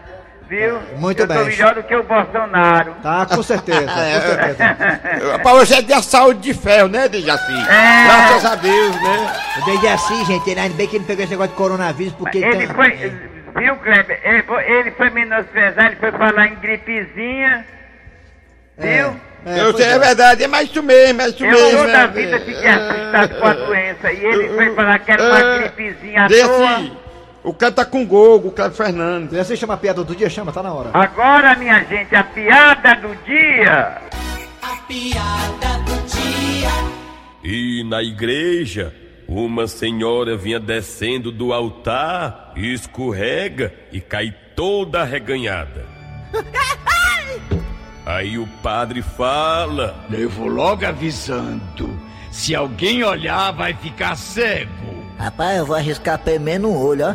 viu? 0.48 0.78
muito 0.96 1.22
eu 1.22 1.26
bem. 1.26 1.38
tô 1.38 1.44
melhor 1.44 1.74
do 1.74 1.82
que 1.82 1.94
o 1.94 2.02
Bolsonaro. 2.02 2.94
Tá, 3.02 3.26
com 3.26 3.42
certeza, 3.42 3.80
com 3.86 3.88
certeza. 4.26 5.38
Pra 5.42 5.52
você 5.54 5.74
é 5.76 5.82
de 5.82 6.02
saúde 6.04 6.40
de 6.40 6.54
ferro, 6.54 6.88
né, 6.88 7.08
Dejaci? 7.08 7.52
É. 7.52 8.04
Graças 8.06 8.44
a 8.44 8.54
Deus, 8.54 8.94
né? 9.02 9.32
O 9.60 9.64
Dejaci, 9.64 10.24
gente, 10.24 10.50
ele 10.50 10.60
ainda 10.60 10.74
bem 10.76 10.86
que 10.86 10.96
ele 10.96 11.04
pegou 11.04 11.22
esse 11.24 11.32
negócio 11.32 11.50
de 11.52 11.56
coronavírus, 11.58 12.12
porque... 12.14 12.38
Ele 12.38 12.66
tem- 12.66 12.74
foi, 12.74 12.90
viu, 13.56 13.76
Kleber? 13.76 14.20
Ele 14.24 14.42
foi, 14.42 14.70
ele 14.70 14.90
foi 14.92 15.10
menosprezar, 15.10 15.86
ele 15.86 15.96
foi 15.96 16.12
falar 16.12 16.46
em 16.46 16.54
gripezinha, 16.56 17.64
viu? 18.78 19.16
eu 19.46 19.76
sei, 19.76 19.86
é 19.86 19.98
verdade, 19.98 20.42
é 20.42 20.48
mais 20.48 20.68
isso 20.68 20.82
mesmo, 20.82 21.22
é 21.22 21.28
isso 21.28 21.44
Eu 21.44 21.50
mesmo. 21.52 21.78
toda 21.78 21.92
né? 21.92 22.02
a 22.02 22.06
vida 22.08 22.40
fiquei 22.40 22.68
assustado 22.68 23.34
com 23.38 23.46
a 23.46 23.52
doença 23.52 24.12
e 24.12 24.24
ele 24.24 24.48
foi 24.48 24.74
falar 24.74 24.98
que 24.98 25.12
era 25.12 25.22
uma 25.22 25.38
É. 25.38 25.58
gripezinha 25.58 26.24
à 26.24 26.26
Desse- 26.28 26.48
toa. 26.48 27.05
O 27.46 27.54
cara 27.54 27.70
tá 27.70 27.84
com 27.84 28.04
gogo, 28.04 28.48
o 28.48 28.50
Cleber 28.50 28.76
Fernandes. 28.76 29.38
Você 29.38 29.56
chama 29.56 29.74
a 29.74 29.76
piada 29.76 30.02
do 30.02 30.16
dia, 30.16 30.28
chama, 30.28 30.50
tá 30.50 30.64
na 30.64 30.72
hora. 30.74 30.90
Agora, 30.92 31.54
minha 31.54 31.80
gente, 31.84 32.12
a 32.12 32.24
piada 32.24 32.96
do 32.96 33.14
dia. 33.24 34.02
A 34.60 34.76
piada 34.88 35.78
do 35.84 35.94
dia. 36.08 36.68
E 37.44 37.84
na 37.84 38.02
igreja, 38.02 38.92
uma 39.28 39.68
senhora 39.68 40.36
vinha 40.36 40.58
descendo 40.58 41.30
do 41.30 41.52
altar, 41.52 42.52
escorrega 42.56 43.72
e 43.92 44.00
cai 44.00 44.34
toda 44.56 45.02
arreganhada. 45.02 45.86
Aí 48.04 48.38
o 48.38 48.46
padre 48.60 49.02
fala: 49.02 50.04
Eu 50.12 50.28
vou 50.28 50.48
logo 50.48 50.84
avisando. 50.84 51.96
Se 52.32 52.56
alguém 52.56 53.04
olhar, 53.04 53.52
vai 53.52 53.72
ficar 53.72 54.16
cego. 54.16 55.05
Rapaz, 55.18 55.58
eu 55.58 55.66
vou 55.66 55.76
arriscar 55.76 56.18
pelo 56.18 56.40
menos 56.40 56.70
um 56.70 56.76
olho, 56.76 57.06
ó. 57.06 57.14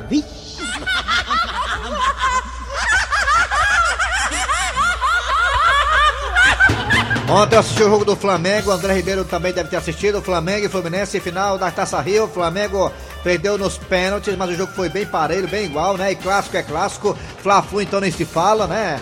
Ontem 7.32 7.56
eu 7.56 7.60
assisti 7.62 7.82
o 7.82 7.90
jogo 7.90 8.04
do 8.04 8.14
Flamengo, 8.14 8.72
André 8.72 8.94
Ribeiro 8.94 9.24
também 9.24 9.54
deve 9.54 9.70
ter 9.70 9.78
assistido. 9.78 10.22
Flamengo 10.22 10.66
e 10.66 10.70
Fluminense, 10.70 11.18
final 11.22 11.58
da 11.58 11.72
Taça 11.72 12.02
Rio. 12.02 12.28
Flamengo 12.28 12.92
perdeu 13.24 13.58
nos 13.58 13.78
pênaltis, 13.78 14.36
mas 14.36 14.50
o 14.50 14.56
jogo 14.56 14.74
foi 14.74 14.90
bem 14.90 15.06
parelho, 15.06 15.48
bem 15.48 15.66
igual, 15.66 15.96
né? 15.96 16.12
E 16.12 16.16
clássico 16.18 16.58
é 16.58 16.64
clássico. 16.64 17.18
Fla-Flu 17.42 17.82
então 17.82 18.02
nem 18.02 18.12
se 18.12 18.26
fala, 18.26 18.68
né? 18.68 19.02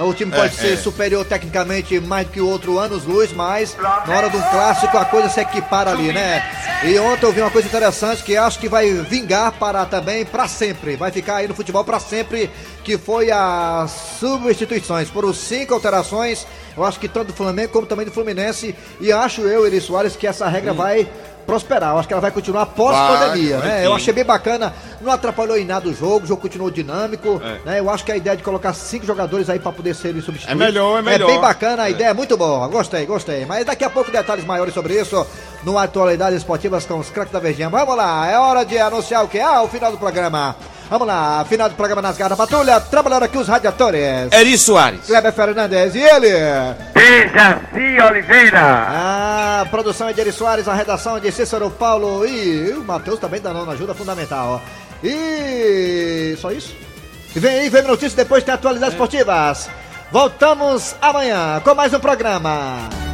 O 0.00 0.14
time 0.14 0.30
pode 0.30 0.54
É, 0.54 0.56
ser 0.56 0.72
é. 0.74 0.76
superior 0.76 1.24
tecnicamente 1.24 1.98
mais 2.00 2.26
do 2.26 2.32
que 2.32 2.40
o 2.40 2.48
outro 2.48 2.78
anos 2.78 3.04
luz, 3.04 3.32
mas 3.32 3.76
na 4.06 4.16
hora 4.16 4.28
do 4.28 4.38
clássico 4.38 4.96
a 4.96 5.04
coisa 5.04 5.28
se 5.28 5.40
equipara 5.40 5.90
ali, 5.90 6.12
né? 6.12 6.42
E 6.84 6.98
ontem 6.98 7.26
eu 7.26 7.32
vi 7.32 7.40
uma 7.40 7.50
coisa 7.50 7.66
interessante 7.66 8.22
que 8.22 8.36
acho 8.36 8.58
que 8.58 8.68
vai 8.68 8.90
vingar 8.92 9.52
para 9.52 9.84
também 9.84 10.24
para 10.24 10.46
sempre, 10.46 10.94
vai 10.94 11.10
ficar 11.10 11.36
aí 11.36 11.48
no 11.48 11.54
futebol 11.54 11.84
para 11.84 11.98
sempre, 11.98 12.50
que 12.84 12.96
foi 12.96 13.30
as 13.30 13.90
substituições. 14.20 15.08
Foram 15.08 15.34
cinco 15.34 15.74
alterações, 15.74 16.46
eu 16.76 16.84
acho 16.84 17.00
que 17.00 17.08
tanto 17.08 17.28
do 17.28 17.34
Flamengo 17.34 17.72
como 17.72 17.86
também 17.86 18.06
do 18.06 18.12
Fluminense, 18.12 18.74
e 19.00 19.10
acho 19.10 19.40
eu, 19.42 19.66
Eri 19.66 19.80
Soares, 19.80 20.14
que 20.14 20.26
essa 20.26 20.48
regra 20.48 20.72
vai 20.72 21.08
prosperar. 21.52 21.92
Eu 21.94 21.98
acho 21.98 22.06
que 22.06 22.12
ela 22.12 22.20
vai 22.20 22.30
continuar 22.30 22.66
pós-pandemia, 22.66 23.56
né? 23.56 23.86
Eu 23.86 23.94
achei 23.94 24.12
bem 24.12 24.22
bacana, 24.24 24.74
não 25.00 25.10
atrapalhou 25.10 25.56
em 25.56 25.64
nada 25.64 25.88
o 25.88 25.94
jogo, 25.94 26.24
o 26.24 26.28
jogo 26.28 26.42
continuou 26.42 26.70
dinâmico, 26.70 27.40
É. 27.42 27.70
né? 27.70 27.80
Eu 27.80 27.88
acho 27.88 28.04
que 28.04 28.12
a 28.12 28.16
ideia 28.18 28.36
de 28.36 28.42
colocar 28.42 28.74
cinco 28.74 29.06
jogadores 29.06 29.48
aí 29.48 29.58
para 29.58 29.72
poder 29.72 29.94
serem 29.94 30.20
substituídos 30.20 30.62
É 30.62 30.66
melhor, 30.66 30.98
é 30.98 31.02
melhor. 31.02 31.26
bem 31.26 31.40
bacana, 31.40 31.84
a 31.84 31.90
ideia 31.90 32.08
é 32.08 32.12
muito 32.14 32.36
boa, 32.36 32.68
gostei, 32.68 33.06
gostei. 33.06 33.46
Mas 33.46 33.64
daqui 33.64 33.82
a 33.82 33.88
pouco 33.88 34.10
detalhes 34.12 34.44
maiores 34.44 34.74
sobre 34.74 35.00
isso 35.00 35.26
no 35.62 35.78
Atualidades 35.78 36.38
Esportivas 36.38 36.86
com 36.86 36.98
os 36.98 37.10
craques 37.10 37.32
da 37.32 37.40
Verdinha. 37.40 37.68
Vamos 37.68 37.96
lá, 37.96 38.28
é 38.30 38.38
hora 38.38 38.64
de 38.64 38.78
anunciar 38.78 39.24
o 39.24 39.28
que? 39.28 39.40
Ah, 39.40 39.62
o 39.62 39.68
final 39.68 39.90
do 39.90 39.98
programa. 39.98 40.56
Vamos 40.90 41.06
lá, 41.06 41.44
final 41.44 41.68
do 41.68 41.74
programa 41.74 42.00
nas 42.00 42.16
garras 42.16 42.38
da 42.38 42.46
patrulha, 42.46 42.80
trabalhando 42.80 43.24
aqui 43.24 43.36
os 43.36 43.46
radiadores. 43.46 44.32
Eri 44.32 44.56
Soares. 44.56 45.06
Kleber 45.06 45.32
Fernandes 45.32 45.94
e 45.94 46.00
ele. 46.00 46.30
Dejaci 46.94 48.00
Oliveira. 48.08 48.60
Ah, 48.60 49.60
a 49.62 49.66
produção 49.66 50.08
é 50.08 50.14
de 50.14 50.20
Eri 50.20 50.32
Soares, 50.32 50.66
a 50.66 50.72
redação 50.72 51.18
é 51.18 51.20
de 51.20 51.30
Cícero 51.30 51.70
Paulo 51.70 52.26
e 52.26 52.70
o 52.72 52.82
Matheus 52.84 53.18
também 53.18 53.40
dando 53.40 53.70
ajuda 53.70 53.94
fundamental. 53.94 54.62
E 55.04 56.34
só 56.40 56.50
isso? 56.50 56.74
E 57.36 57.38
vem 57.38 57.60
aí, 57.60 57.68
vem 57.68 57.82
notícias, 57.82 58.14
depois 58.14 58.42
tem 58.42 58.54
atualidades 58.54 58.94
esportivas. 58.94 59.68
Voltamos 60.10 60.96
amanhã 61.02 61.60
com 61.62 61.74
mais 61.74 61.92
um 61.92 62.00
programa. 62.00 63.07